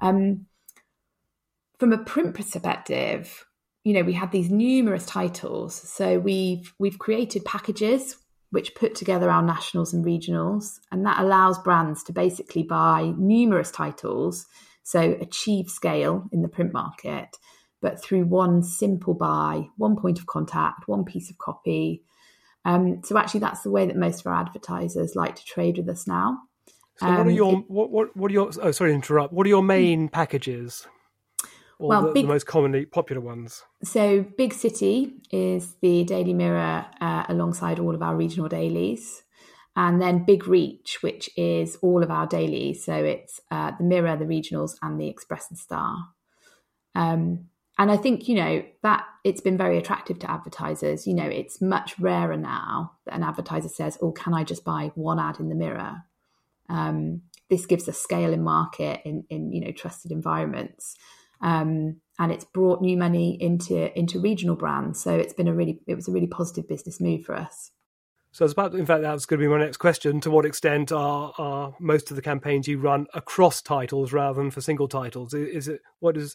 [0.00, 0.46] Um,
[1.82, 3.44] from a print perspective,
[3.82, 5.74] you know, we had these numerous titles.
[5.74, 8.18] So we've we've created packages
[8.50, 13.72] which put together our nationals and regionals, and that allows brands to basically buy numerous
[13.72, 14.46] titles,
[14.84, 17.36] so achieve scale in the print market,
[17.80, 22.04] but through one simple buy, one point of contact, one piece of copy.
[22.64, 25.88] Um, so actually, that's the way that most of our advertisers like to trade with
[25.88, 26.42] us now.
[26.98, 29.32] So what are um, your what, what what are your oh sorry to interrupt.
[29.32, 30.86] What are your main packages?
[31.82, 33.64] Or well, the, big, the, most commonly popular ones?
[33.82, 39.24] So, Big City is the Daily Mirror uh, alongside all of our regional dailies.
[39.74, 42.84] And then Big Reach, which is all of our dailies.
[42.84, 45.96] So, it's uh, the Mirror, the regionals, and the Express and Star.
[46.94, 47.46] Um,
[47.78, 51.06] and I think, you know, that it's been very attractive to advertisers.
[51.06, 54.92] You know, it's much rarer now that an advertiser says, Oh, can I just buy
[54.94, 56.04] one ad in the mirror?
[56.68, 60.96] Um, this gives a scale in market in, in you know trusted environments
[61.42, 65.02] um, and it's brought new money into into regional brands.
[65.02, 67.70] So it's been a really it was a really positive business move for us.
[68.30, 70.20] So it's about in fact that's going to be my next question.
[70.20, 74.50] To what extent are are most of the campaigns you run across titles rather than
[74.50, 75.34] for single titles?
[75.34, 76.34] Is it what is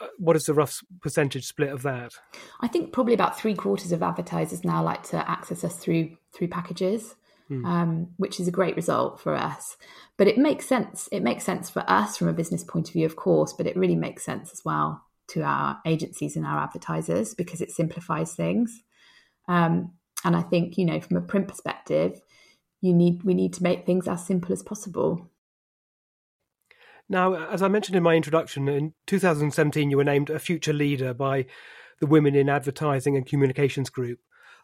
[0.00, 2.12] uh, what is the rough percentage split of that?
[2.60, 6.48] I think probably about three quarters of advertisers now like to access us through through
[6.48, 7.16] packages
[7.50, 7.64] mm.
[7.64, 9.76] um, which is a great result for us.
[10.16, 11.08] But it makes sense.
[11.12, 13.76] It makes sense for us from a business point of view, of course, but it
[13.76, 18.82] really makes sense as well to our agencies and our advertisers because it simplifies things.
[19.48, 19.92] Um,
[20.24, 22.20] and I think you know, from a print perspective,
[22.80, 25.30] you need we need to make things as simple as possible.
[27.08, 31.14] Now, as I mentioned in my introduction, in 2017, you were named a future leader
[31.14, 31.46] by
[32.00, 34.18] the Women in Advertising and Communications Group.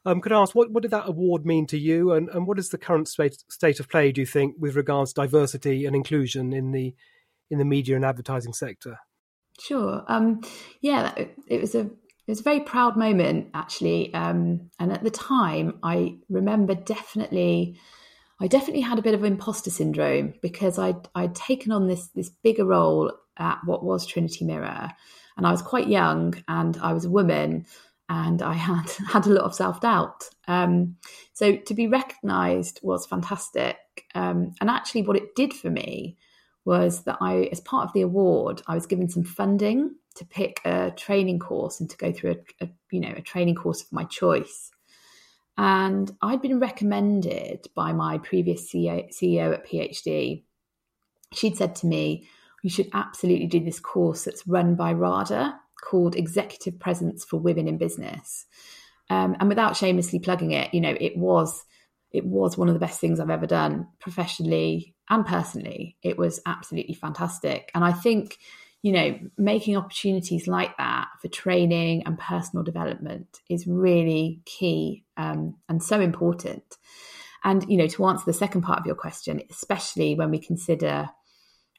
[0.05, 2.59] Um, could I ask what, what did that award mean to you, and, and what
[2.59, 4.11] is the current state, state of play?
[4.11, 6.95] Do you think with regards to diversity and inclusion in the
[7.51, 8.99] in the media and advertising sector?
[9.61, 10.03] Sure.
[10.09, 10.41] Um,
[10.81, 11.13] yeah,
[11.47, 11.91] it, was a it
[12.27, 17.79] was a very proud moment actually, um, and at the time, I remember definitely.
[18.41, 22.29] I definitely had a bit of imposter syndrome because I'd, I'd taken on this this
[22.29, 24.89] bigger role at what was Trinity Mirror,
[25.37, 27.67] and I was quite young and I was a woman
[28.13, 30.29] and I had had a lot of self doubt.
[30.47, 30.97] Um,
[31.33, 33.79] so to be recognised was fantastic,
[34.15, 36.19] um, and actually, what it did for me
[36.65, 40.61] was that I, as part of the award, I was given some funding to pick
[40.65, 43.91] a training course and to go through a, a you know a training course of
[43.93, 44.71] my choice.
[45.57, 50.45] And I'd been recommended by my previous CEO, CEO at PhD.
[51.33, 52.29] She'd said to me,
[52.63, 57.69] "You should absolutely do this course that's run by RADA." Called Executive Presence for Women
[57.69, 58.47] in Business.
[59.11, 61.65] Um, and without shamelessly plugging it, you know, it was
[62.13, 65.97] it was one of the best things I've ever done professionally and personally.
[66.03, 67.71] It was absolutely fantastic.
[67.75, 68.39] And I think,
[68.83, 75.57] you know, making opportunities like that for training and personal development is really key um,
[75.69, 76.77] and so important.
[77.45, 81.09] And, you know, to answer the second part of your question, especially when we consider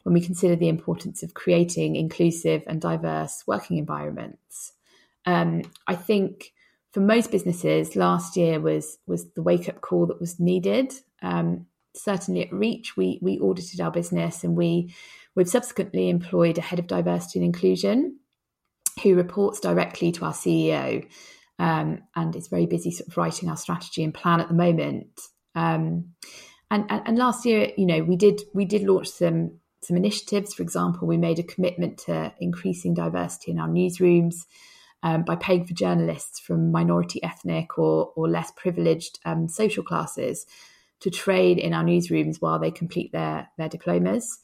[0.04, 4.74] when we consider the importance of creating inclusive and diverse working environments.
[5.26, 6.54] Um, I think
[6.92, 10.94] for most businesses, last year was was the wake up call that was needed.
[11.22, 14.94] Um, certainly at Reach, we we audited our business and we
[15.36, 18.20] we've subsequently employed a head of diversity and inclusion
[19.02, 21.08] who reports directly to our CEO
[21.58, 25.20] um, and is very busy sort of writing our strategy and plan at the moment.
[25.56, 26.14] Um,
[26.70, 30.54] and, and, and last year, you know, we did we did launch some some initiatives.
[30.54, 34.46] For example, we made a commitment to increasing diversity in our newsrooms
[35.02, 40.46] um, by paying for journalists from minority ethnic or, or less privileged um, social classes
[41.02, 44.40] to train in our newsrooms while they complete their, their diplomas.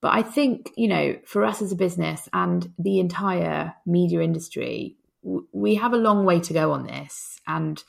[0.00, 4.96] But I think, you know, for us as a business and the entire media industry,
[5.22, 7.40] we have a long way to go on this.
[7.46, 7.82] And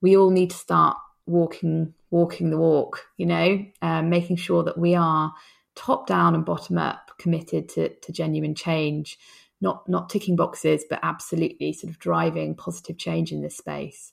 [0.00, 0.96] we all need to start
[1.28, 5.32] walking walking the walk you know um, making sure that we are
[5.78, 9.18] top down and bottom up committed to, to genuine change,
[9.60, 14.12] not not ticking boxes, but absolutely sort of driving positive change in this space.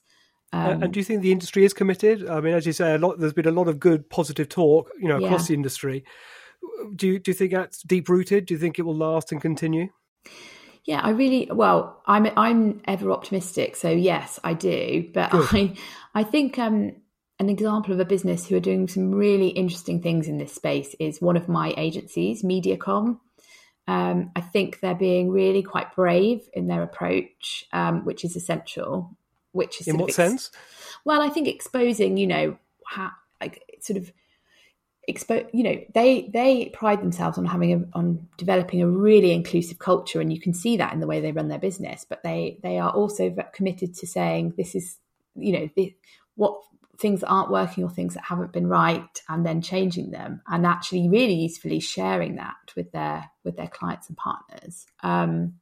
[0.52, 2.28] Um, and do you think the industry is committed?
[2.28, 3.18] I mean, as you say, a lot.
[3.18, 5.48] There's been a lot of good, positive talk, you know, across yeah.
[5.48, 6.04] the industry.
[6.94, 8.46] Do you do you think that's deep rooted?
[8.46, 9.88] Do you think it will last and continue?
[10.84, 12.00] Yeah, I really well.
[12.06, 15.10] I'm I'm ever optimistic, so yes, I do.
[15.12, 15.48] But good.
[15.52, 15.74] I
[16.14, 16.92] I think um,
[17.38, 20.94] an example of a business who are doing some really interesting things in this space
[20.98, 23.18] is one of my agencies, Mediacom.
[23.88, 29.16] Um, I think they're being really quite brave in their approach, um, which is essential.
[29.52, 30.50] Which is in what ex- sense?
[31.04, 34.12] Well, I think exposing, you know, how like sort of
[35.06, 39.78] expose, you know, they they pride themselves on having a, on developing a really inclusive
[39.78, 42.04] culture, and you can see that in the way they run their business.
[42.08, 44.96] But they they are also committed to saying this is,
[45.36, 45.94] you know, the,
[46.34, 46.60] what
[46.98, 50.66] things that aren't working or things that haven't been right and then changing them and
[50.66, 54.86] actually really usefully sharing that with their with their clients and partners.
[55.02, 55.54] Um,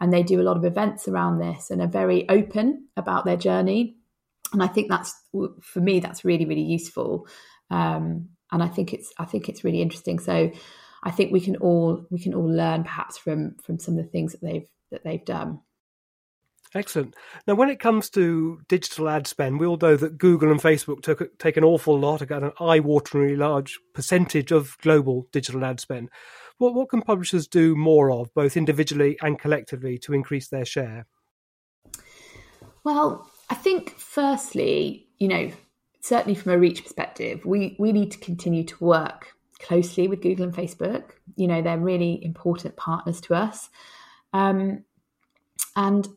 [0.00, 3.36] and they do a lot of events around this and are very open about their
[3.36, 3.96] journey.
[4.52, 7.26] And i think that's for me that's really really useful.
[7.70, 10.18] Um, and i think it's i think it's really interesting.
[10.18, 10.50] So
[11.02, 14.10] i think we can all we can all learn perhaps from from some of the
[14.10, 15.60] things that they've that they've done
[16.74, 17.14] Excellent.
[17.46, 21.02] Now, when it comes to digital ad spend, we all know that Google and Facebook
[21.02, 26.10] took, take an awful lot, an eye-wateringly large percentage of global digital ad spend.
[26.58, 31.06] What, what can publishers do more of, both individually and collectively, to increase their share?
[32.82, 35.52] Well, I think firstly, you know,
[36.00, 39.28] certainly from a reach perspective, we, we need to continue to work
[39.60, 41.04] closely with Google and Facebook.
[41.36, 43.70] You know, they're really important partners to us.
[44.32, 44.84] Um,
[45.76, 46.08] and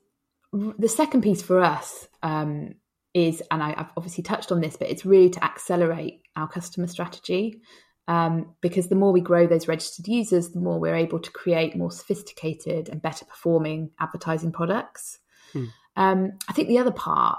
[0.53, 2.75] the second piece for us um,
[3.13, 6.87] is, and I, have obviously touched on this, but it's really to accelerate our customer
[6.87, 7.61] strategy.
[8.09, 11.75] Um, because the more we grow those registered users, the more we're able to create
[11.75, 15.19] more sophisticated and better performing advertising products.
[15.51, 15.65] Hmm.
[15.97, 17.37] Um, I think the other part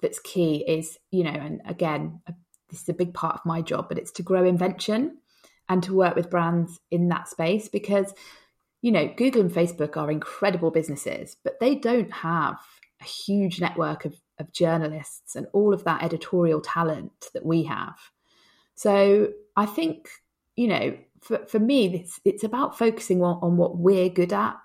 [0.00, 2.22] that's key is, you know, and again,
[2.70, 5.18] this is a big part of my job, but it's to grow invention
[5.68, 8.14] and to work with brands in that space because
[8.82, 12.56] you know, Google and Facebook are incredible businesses, but they don't have
[13.00, 17.96] a huge network of, of journalists and all of that editorial talent that we have.
[18.74, 20.08] So I think,
[20.56, 24.56] you know, for, for me, it's, it's about focusing on, on what we're good at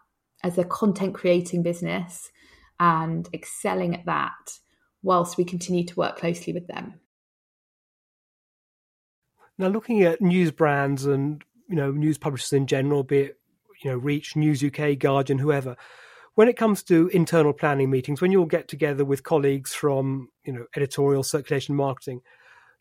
[0.44, 2.32] as a content creating business
[2.80, 4.60] and excelling at that
[5.02, 7.00] whilst we continue to work closely with them.
[9.58, 13.40] Now, looking at news brands and you know news publishers in general, be it
[13.84, 15.76] you know Reach, News UK, Guardian, whoever.
[16.36, 20.54] When it comes to internal planning meetings, when you'll get together with colleagues from you
[20.54, 22.22] know editorial, circulation, marketing,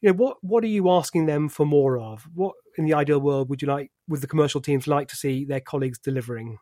[0.01, 2.29] you know what what are you asking them for more of?
[2.35, 5.45] What in the ideal world would you like would the commercial teams like to see
[5.45, 6.59] their colleagues delivering?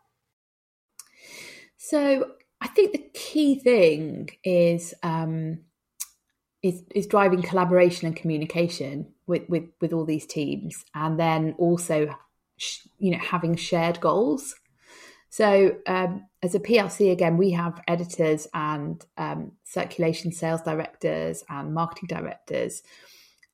[1.76, 2.30] So
[2.61, 5.59] I think the key thing is um,
[6.62, 12.14] is is driving collaboration and communication with with with all these teams, and then also
[12.63, 14.55] sh- you know having shared goals.
[15.29, 21.73] So um, as a PLC, again, we have editors and um, circulation sales directors and
[21.73, 22.83] marketing directors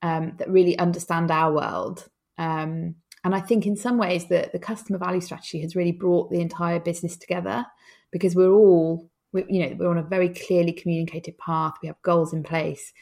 [0.02, 2.08] um, that really understand our world.
[2.36, 6.30] Um, and I think in some ways that the customer value strategy has really brought
[6.30, 7.64] the entire business together
[8.10, 11.74] because we're all, we, you know, we're on a very clearly communicated path.
[11.80, 12.92] We have goals in place,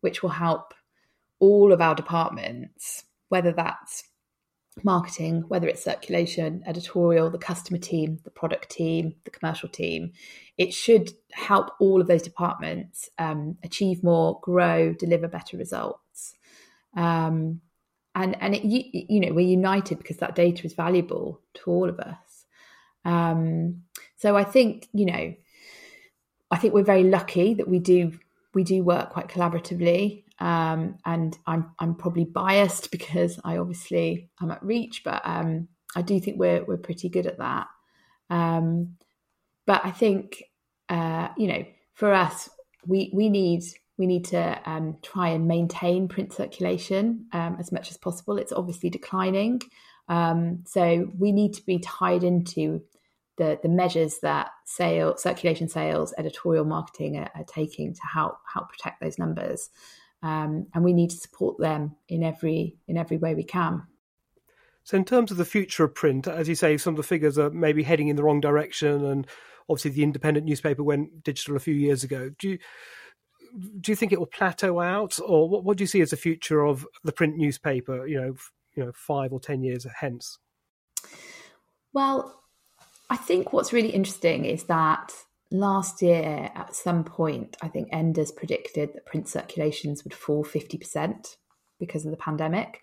[0.00, 0.74] which will help
[1.38, 4.04] all of our departments, whether that's
[4.82, 10.12] marketing, whether it's circulation, editorial, the customer team, the product team, the commercial team.
[10.58, 16.34] It should help all of those departments um, achieve more, grow, deliver better results.
[16.96, 17.60] Um,
[18.16, 21.88] and and it, you, you, know we're united because that data is valuable to all
[21.88, 22.46] of us.
[23.04, 23.82] Um,
[24.16, 25.34] so I think you know,
[26.50, 28.12] I think we're very lucky that we do
[28.54, 34.50] we do work quite collaboratively um, and I'm I'm probably biased because I obviously I'm
[34.50, 37.68] at Reach, but um, I do think we're we're pretty good at that.
[38.30, 38.96] Um,
[39.66, 40.44] but I think
[40.88, 41.64] uh, you know
[41.94, 42.48] for us
[42.86, 43.62] we we need
[43.96, 48.38] we need to um, try and maintain print circulation um, as much as possible.
[48.38, 49.60] It's obviously declining,
[50.08, 52.82] um, so we need to be tied into
[53.36, 58.70] the the measures that sale circulation sales editorial marketing are, are taking to help help
[58.70, 59.70] protect those numbers
[60.24, 63.82] um, and we need to support them in every in every way we can.
[64.82, 67.38] So, in terms of the future of print, as you say, some of the figures
[67.38, 69.26] are maybe heading in the wrong direction, and
[69.68, 72.30] obviously the independent newspaper went digital a few years ago.
[72.38, 72.58] Do you
[73.80, 76.16] do you think it will plateau out, or what, what do you see as the
[76.16, 78.06] future of the print newspaper?
[78.06, 78.34] You know,
[78.74, 80.38] you know, five or ten years hence.
[81.92, 82.42] Well,
[83.10, 85.12] I think what's really interesting is that
[85.54, 91.36] last year, at some point, I think Enders predicted that print circulations would fall 50%
[91.78, 92.82] because of the pandemic.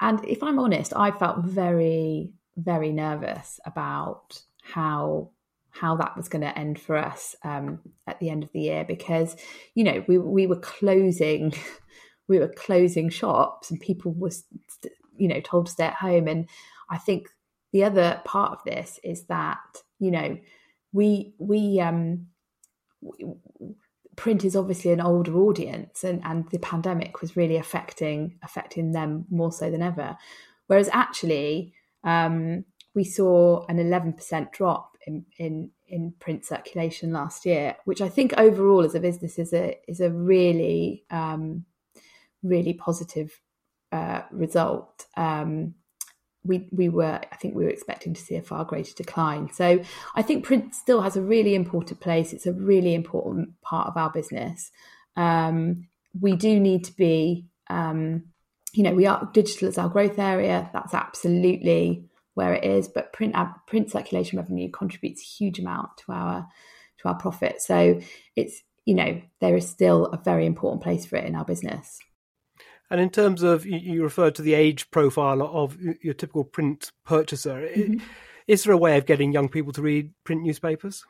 [0.00, 5.30] And if I'm honest, I felt very, very nervous about how
[5.70, 8.82] how that was going to end for us um, at the end of the year
[8.82, 9.36] because
[9.74, 11.52] you know we we were closing
[12.28, 14.30] we were closing shops and people were
[15.18, 16.48] you know told to stay at home and
[16.88, 17.28] I think
[17.74, 19.58] the other part of this is that
[19.98, 20.38] you know
[20.96, 22.26] we we um
[24.16, 29.26] print is obviously an older audience and and the pandemic was really affecting affecting them
[29.30, 30.16] more so than ever.
[30.68, 37.76] Whereas actually um, we saw an 11% drop in, in in print circulation last year
[37.84, 41.64] which i think overall as a business is a is a really um,
[42.42, 43.40] really positive
[43.92, 45.06] uh, result.
[45.16, 45.74] Um,
[46.46, 49.52] we we were I think we were expecting to see a far greater decline.
[49.52, 49.80] So
[50.14, 52.32] I think print still has a really important place.
[52.32, 54.70] It's a really important part of our business.
[55.16, 55.88] Um,
[56.18, 58.24] we do need to be, um,
[58.72, 60.70] you know, we are digital as our growth area.
[60.72, 62.88] That's absolutely where it is.
[62.88, 63.34] But print
[63.66, 66.46] print circulation revenue contributes a huge amount to our
[66.98, 67.60] to our profit.
[67.60, 68.00] So
[68.36, 71.98] it's you know there is still a very important place for it in our business.
[72.90, 77.68] And in terms of, you referred to the age profile of your typical print purchaser.
[77.74, 78.04] Mm-hmm.
[78.46, 81.04] Is there a way of getting young people to read print newspapers?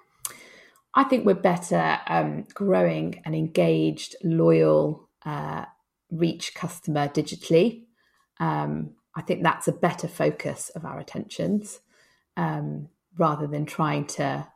[0.94, 5.66] I think we're better um, growing an engaged, loyal, uh,
[6.10, 7.82] reach customer digitally.
[8.40, 11.80] Um, I think that's a better focus of our attentions
[12.38, 14.46] um, rather than trying to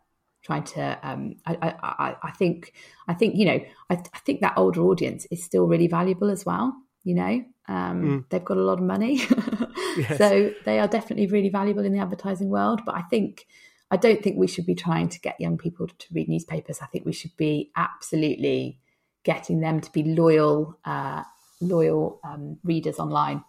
[0.42, 0.98] trying to.
[1.02, 2.72] Um, I, I, I, think
[3.06, 3.60] I think you know
[3.90, 8.02] I, I think that older audience is still really valuable as well you know um,
[8.02, 8.24] mm.
[8.30, 9.16] they've got a lot of money
[9.96, 10.18] yes.
[10.18, 13.46] so they are definitely really valuable in the advertising world but i think
[13.90, 16.86] i don't think we should be trying to get young people to read newspapers i
[16.86, 18.78] think we should be absolutely
[19.24, 21.22] getting them to be loyal uh,
[21.60, 23.44] loyal um, readers online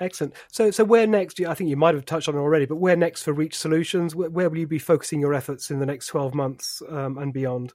[0.00, 0.34] Excellent.
[0.50, 1.40] So, so where next?
[1.40, 4.14] I think you might have touched on it already, but where next for Reach Solutions?
[4.14, 7.32] Where, where will you be focusing your efforts in the next twelve months um, and
[7.32, 7.74] beyond?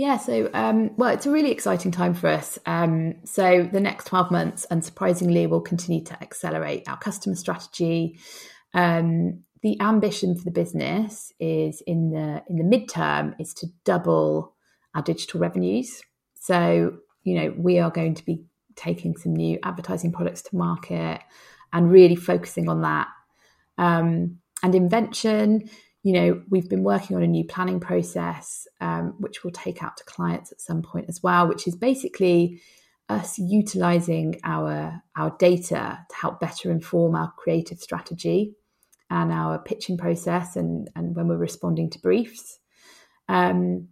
[0.00, 2.58] Yeah, so um, well, it's a really exciting time for us.
[2.64, 8.18] Um, so the next twelve months, unsurprisingly, will continue to accelerate our customer strategy.
[8.72, 14.54] Um, the ambition for the business is in the in the midterm is to double
[14.94, 16.00] our digital revenues.
[16.34, 18.42] So you know we are going to be
[18.76, 21.20] taking some new advertising products to market.
[21.74, 23.08] and really focusing on that.
[23.76, 25.68] Um, and invention,
[26.02, 29.96] you know, we've been working on a new planning process, um, which we'll take out
[29.98, 32.60] to clients at some point as well, which is basically
[33.08, 38.54] us utilizing our our data to help better inform our creative strategy
[39.10, 42.60] and our pitching process and and when we're responding to briefs
[43.28, 43.88] um,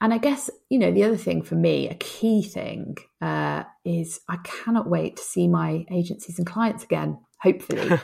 [0.00, 4.20] and I guess, you know, the other thing for me, a key thing, uh, is
[4.28, 7.88] I cannot wait to see my agencies and clients again, hopefully.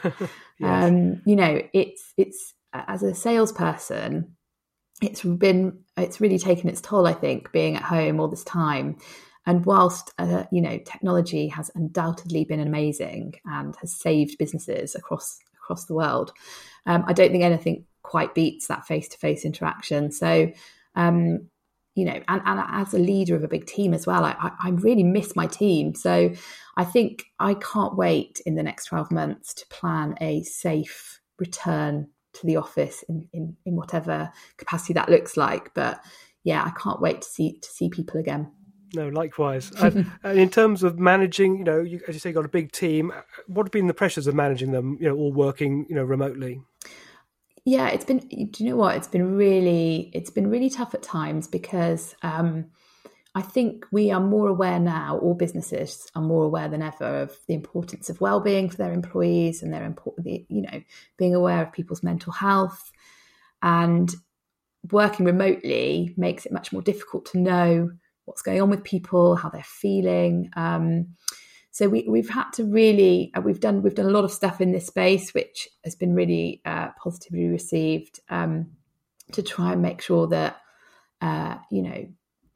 [0.58, 0.90] yes.
[0.90, 4.36] um, you know, it's, it's, as a salesperson,
[5.02, 8.98] it's been, it's really taken its toll, I think, being at home all this time.
[9.46, 15.38] And whilst, uh, you know, technology has undoubtedly been amazing and has saved businesses across,
[15.62, 16.32] across the world,
[16.86, 20.12] um, I don't think anything quite beats that face to face interaction.
[20.12, 20.52] So,
[20.94, 21.48] um,
[21.94, 24.70] you know, and, and as a leader of a big team as well, I, I
[24.70, 25.94] really miss my team.
[25.94, 26.32] So
[26.76, 32.08] I think I can't wait in the next 12 months to plan a safe return
[32.34, 35.74] to the office in, in, in whatever capacity that looks like.
[35.74, 36.00] But
[36.44, 38.50] yeah, I can't wait to see to see people again.
[38.94, 39.70] No, likewise.
[39.78, 42.48] and, and, in terms of managing, you know, you, as you say, you got a
[42.48, 43.12] big team.
[43.46, 44.98] What have been the pressures of managing them?
[45.00, 46.60] You know, all working, you know, remotely
[47.64, 51.02] yeah it's been do you know what it's been really it's been really tough at
[51.02, 52.66] times because um,
[53.34, 57.36] i think we are more aware now all businesses are more aware than ever of
[57.46, 60.82] the importance of well-being for their employees and their important you know
[61.16, 62.90] being aware of people's mental health.
[63.62, 64.12] And
[64.90, 67.90] working remotely makes it much more difficult to know
[68.24, 70.50] what's going on with people how they're feeling.
[70.56, 71.16] Um,
[71.70, 74.60] so we, we've had to really uh, we've done we've done a lot of stuff
[74.60, 78.72] in this space, which has been really uh, positively received um,
[79.32, 80.56] to try and make sure that
[81.20, 82.08] uh, you know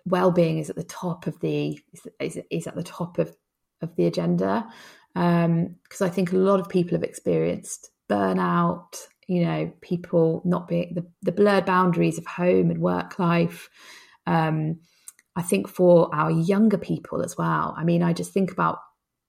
[0.06, 1.80] well-being is at the top of the
[2.20, 3.34] is, is at the top of
[3.80, 4.66] of the agenda
[5.14, 8.96] because um, I think a lot of people have experienced burnout.
[9.26, 13.70] You know, people not being the, the blurred boundaries of home and work life.
[14.26, 14.80] Um,
[15.36, 17.74] I think for our younger people as well.
[17.76, 18.78] I mean, I just think about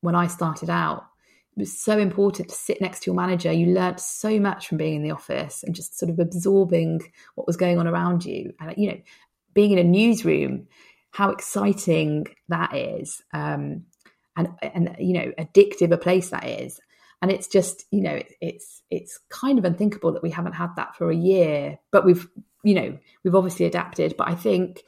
[0.02, 1.06] when I started out.
[1.56, 3.52] It was so important to sit next to your manager.
[3.52, 7.02] You learnt so much from being in the office and just sort of absorbing
[7.36, 8.54] what was going on around you.
[8.60, 8.98] And, you know,
[9.56, 10.68] being in a newsroom,
[11.12, 13.24] how exciting that is.
[13.34, 13.86] Um,
[14.38, 16.80] and, and, you know, addictive a place that is.
[17.22, 20.96] And it's just, you know, it's, it's kind of unthinkable that we haven't had that
[20.96, 22.28] for a year, but we've,
[22.64, 24.16] you know, we've obviously adapted.
[24.18, 24.84] But I think,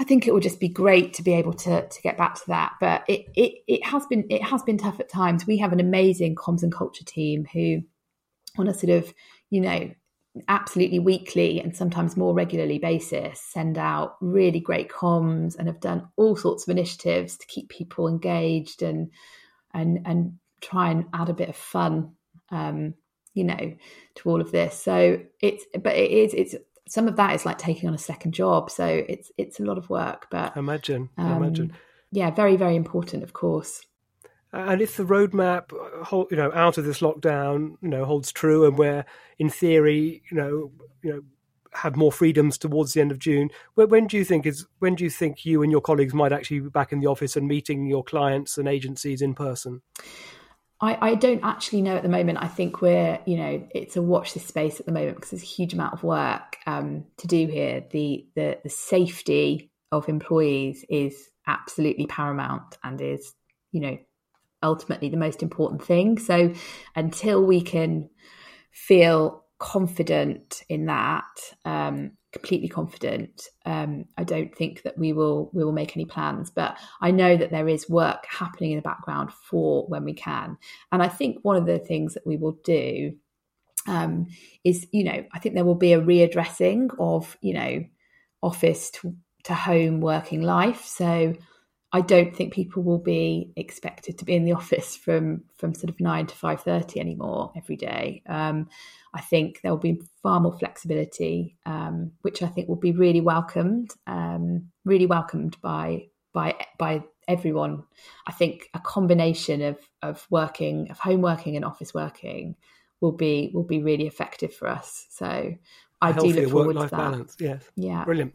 [0.00, 2.46] I think it would just be great to be able to to get back to
[2.48, 2.72] that.
[2.80, 5.46] But it it it has been it has been tough at times.
[5.46, 7.82] We have an amazing comms and culture team who,
[8.56, 9.12] on a sort of
[9.50, 9.90] you know
[10.46, 16.08] absolutely weekly and sometimes more regularly basis send out really great comms and have done
[16.16, 19.10] all sorts of initiatives to keep people engaged and
[19.74, 22.12] and and try and add a bit of fun
[22.50, 22.94] um,
[23.34, 23.74] you know
[24.14, 26.54] to all of this so it's but it is it's
[26.90, 28.68] some of that is like taking on a second job.
[28.68, 30.26] So it's it's a lot of work.
[30.28, 31.72] But imagine, um, imagine.
[32.10, 33.86] Yeah, very very important, of course.
[34.52, 38.66] And if the roadmap, uh, you know, out of this lockdown, you know, holds true,
[38.66, 39.04] and we're
[39.38, 40.72] in theory, you know,
[41.02, 41.22] you know,
[41.72, 43.50] have more freedoms towards the end of June.
[43.74, 46.60] When do you think is when do you think you and your colleagues might actually
[46.60, 49.82] be back in the office and meeting your clients and agencies in person?
[50.82, 52.38] I, I don't actually know at the moment.
[52.40, 55.42] I think we're, you know, it's a watch this space at the moment because there's
[55.42, 57.84] a huge amount of work um, to do here.
[57.90, 63.34] The, the the safety of employees is absolutely paramount and is,
[63.72, 63.98] you know,
[64.62, 66.18] ultimately the most important thing.
[66.18, 66.52] So
[66.94, 68.10] until we can
[68.70, 71.26] feel confident in that,
[71.64, 73.48] um, completely confident.
[73.66, 77.36] Um, I don't think that we will we will make any plans, but I know
[77.36, 80.56] that there is work happening in the background for when we can.
[80.92, 83.16] And I think one of the things that we will do
[83.86, 84.26] um,
[84.64, 87.84] is, you know, I think there will be a readdressing of, you know,
[88.42, 90.84] office to, to home working life.
[90.84, 91.34] So
[91.92, 95.90] I don't think people will be expected to be in the office from from sort
[95.90, 98.22] of nine to five thirty anymore every day.
[98.26, 98.68] Um,
[99.12, 103.20] I think there will be far more flexibility, um, which I think will be really
[103.20, 107.84] welcomed, um, really welcomed by by by everyone.
[108.26, 112.54] I think a combination of of working, of home working and office working,
[113.00, 115.06] will be will be really effective for us.
[115.10, 115.54] So
[116.00, 116.90] I do look forward to that.
[116.90, 117.36] Balance.
[117.40, 118.34] Yes, yeah, brilliant.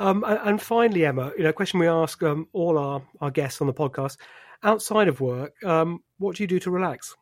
[0.00, 3.60] Um, and, finally, Emma, you know, a question we ask um, all our, our guests
[3.60, 4.16] on the podcast:
[4.62, 7.14] outside of work, um, what do you do to relax?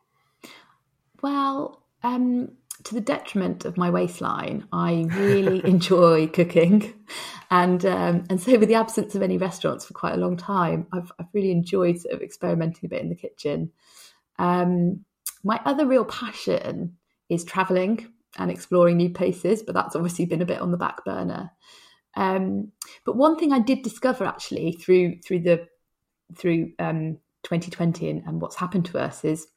[1.21, 2.53] Well, um,
[2.85, 6.93] to the detriment of my waistline, I really enjoy cooking,
[7.51, 10.87] and um, and so with the absence of any restaurants for quite a long time,
[10.93, 13.73] I've I've really enjoyed sort of experimenting a bit in the kitchen.
[14.37, 15.03] Um,
[15.43, 16.95] my other real passion
[17.27, 18.07] is traveling
[18.37, 21.51] and exploring new places, but that's obviously been a bit on the back burner.
[22.19, 22.73] Um,
[23.05, 25.67] but one thing I did discover actually through through the
[26.35, 29.47] through um, 2020 and, and, what's happened to us is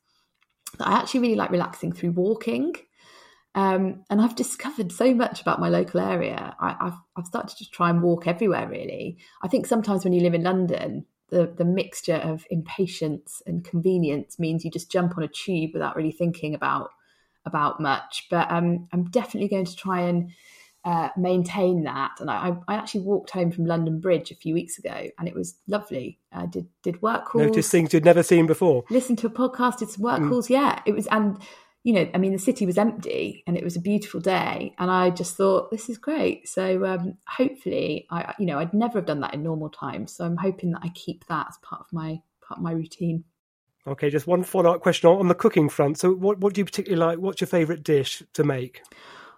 [0.79, 2.75] that I actually really like relaxing through walking.
[3.57, 6.55] Um, and I've discovered so much about my local area.
[6.61, 8.69] I, have I've started to try and walk everywhere.
[8.69, 13.65] Really, I think sometimes when you live in London, the the mixture of impatience and
[13.65, 16.91] convenience means you just jump on a tube without really thinking about
[17.45, 18.29] about much.
[18.31, 20.31] But um, I'm definitely going to try and
[20.85, 22.13] uh, maintain that.
[22.21, 25.35] And I, I, actually walked home from London Bridge a few weeks ago, and it
[25.35, 26.19] was lovely.
[26.33, 28.85] I did did work calls, noticed things you'd never seen before.
[28.91, 30.29] Listened to a podcast, did some work mm.
[30.29, 30.51] calls.
[30.51, 31.39] Yeah, it was, and
[31.85, 34.91] you know, I mean, the city was empty, and it was a beautiful day, and
[34.91, 36.49] I just thought this is great.
[36.49, 40.13] So um, hopefully, I you know, I'd never have done that in normal times.
[40.13, 43.25] So I'm hoping that I keep that as part of my part of my routine.
[43.87, 45.99] Okay, just one follow up question on the cooking front.
[45.99, 47.19] So, what what do you particularly like?
[47.19, 48.83] What's your favourite dish to make?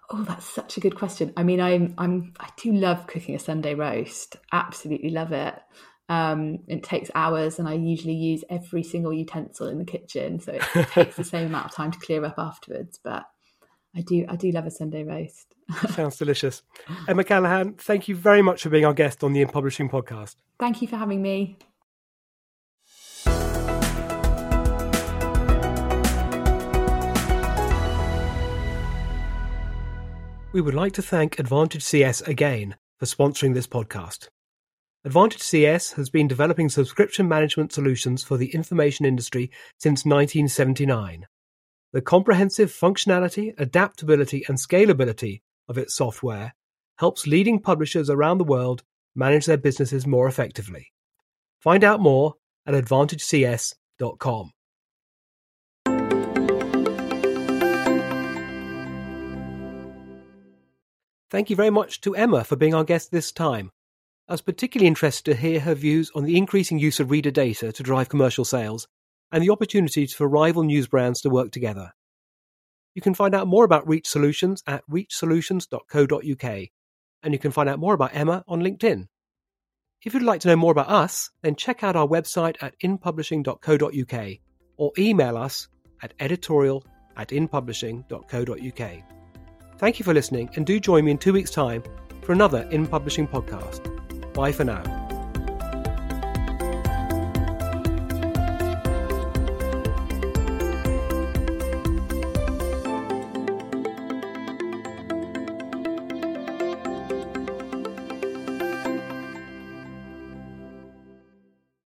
[0.09, 1.33] Oh, that's such a good question.
[1.35, 4.37] I mean, I'm I'm I do love cooking a Sunday roast.
[4.51, 5.55] Absolutely love it.
[6.07, 10.53] Um, it takes hours, and I usually use every single utensil in the kitchen, so
[10.53, 12.99] it takes the same amount of time to clear up afterwards.
[13.03, 13.25] But
[13.95, 15.55] I do I do love a Sunday roast.
[15.89, 16.61] Sounds delicious.
[17.07, 20.35] Emma Callaghan, thank you very much for being our guest on the In Publishing podcast.
[20.59, 21.57] Thank you for having me.
[30.55, 34.29] We would like to thank AdvantageCS again for sponsoring this podcast.
[35.05, 41.27] AdvantageCS has been developing subscription management solutions for the information industry since 1979.
[41.91, 46.55] The comprehensive functionality, adaptability, and scalability of its software
[46.99, 48.81] helps leading publishers around the world
[49.13, 50.93] manage their businesses more effectively.
[51.59, 52.35] Find out more
[52.65, 54.51] at advantagecs.com.
[61.35, 63.71] Thank you very much to Emma for being our guest this time.
[64.29, 67.73] I was particularly interested to hear her views on the increasing use of reader data
[67.73, 68.87] to drive commercial sales
[69.33, 71.91] and the opportunities for rival news brands to work together.
[72.93, 76.67] You can find out more about Reach Solutions at reachsolutions.co.uk,
[77.21, 79.07] and you can find out more about Emma on LinkedIn.
[80.05, 84.37] If you'd like to know more about us, then check out our website at inpublishing.co.uk
[84.77, 85.67] or email us
[86.01, 86.85] at editorial
[87.17, 89.24] at inpublishing.co.uk.
[89.77, 91.83] Thank you for listening, and do join me in two weeks' time
[92.21, 93.91] for another In Publishing podcast.
[94.33, 95.04] Bye for now.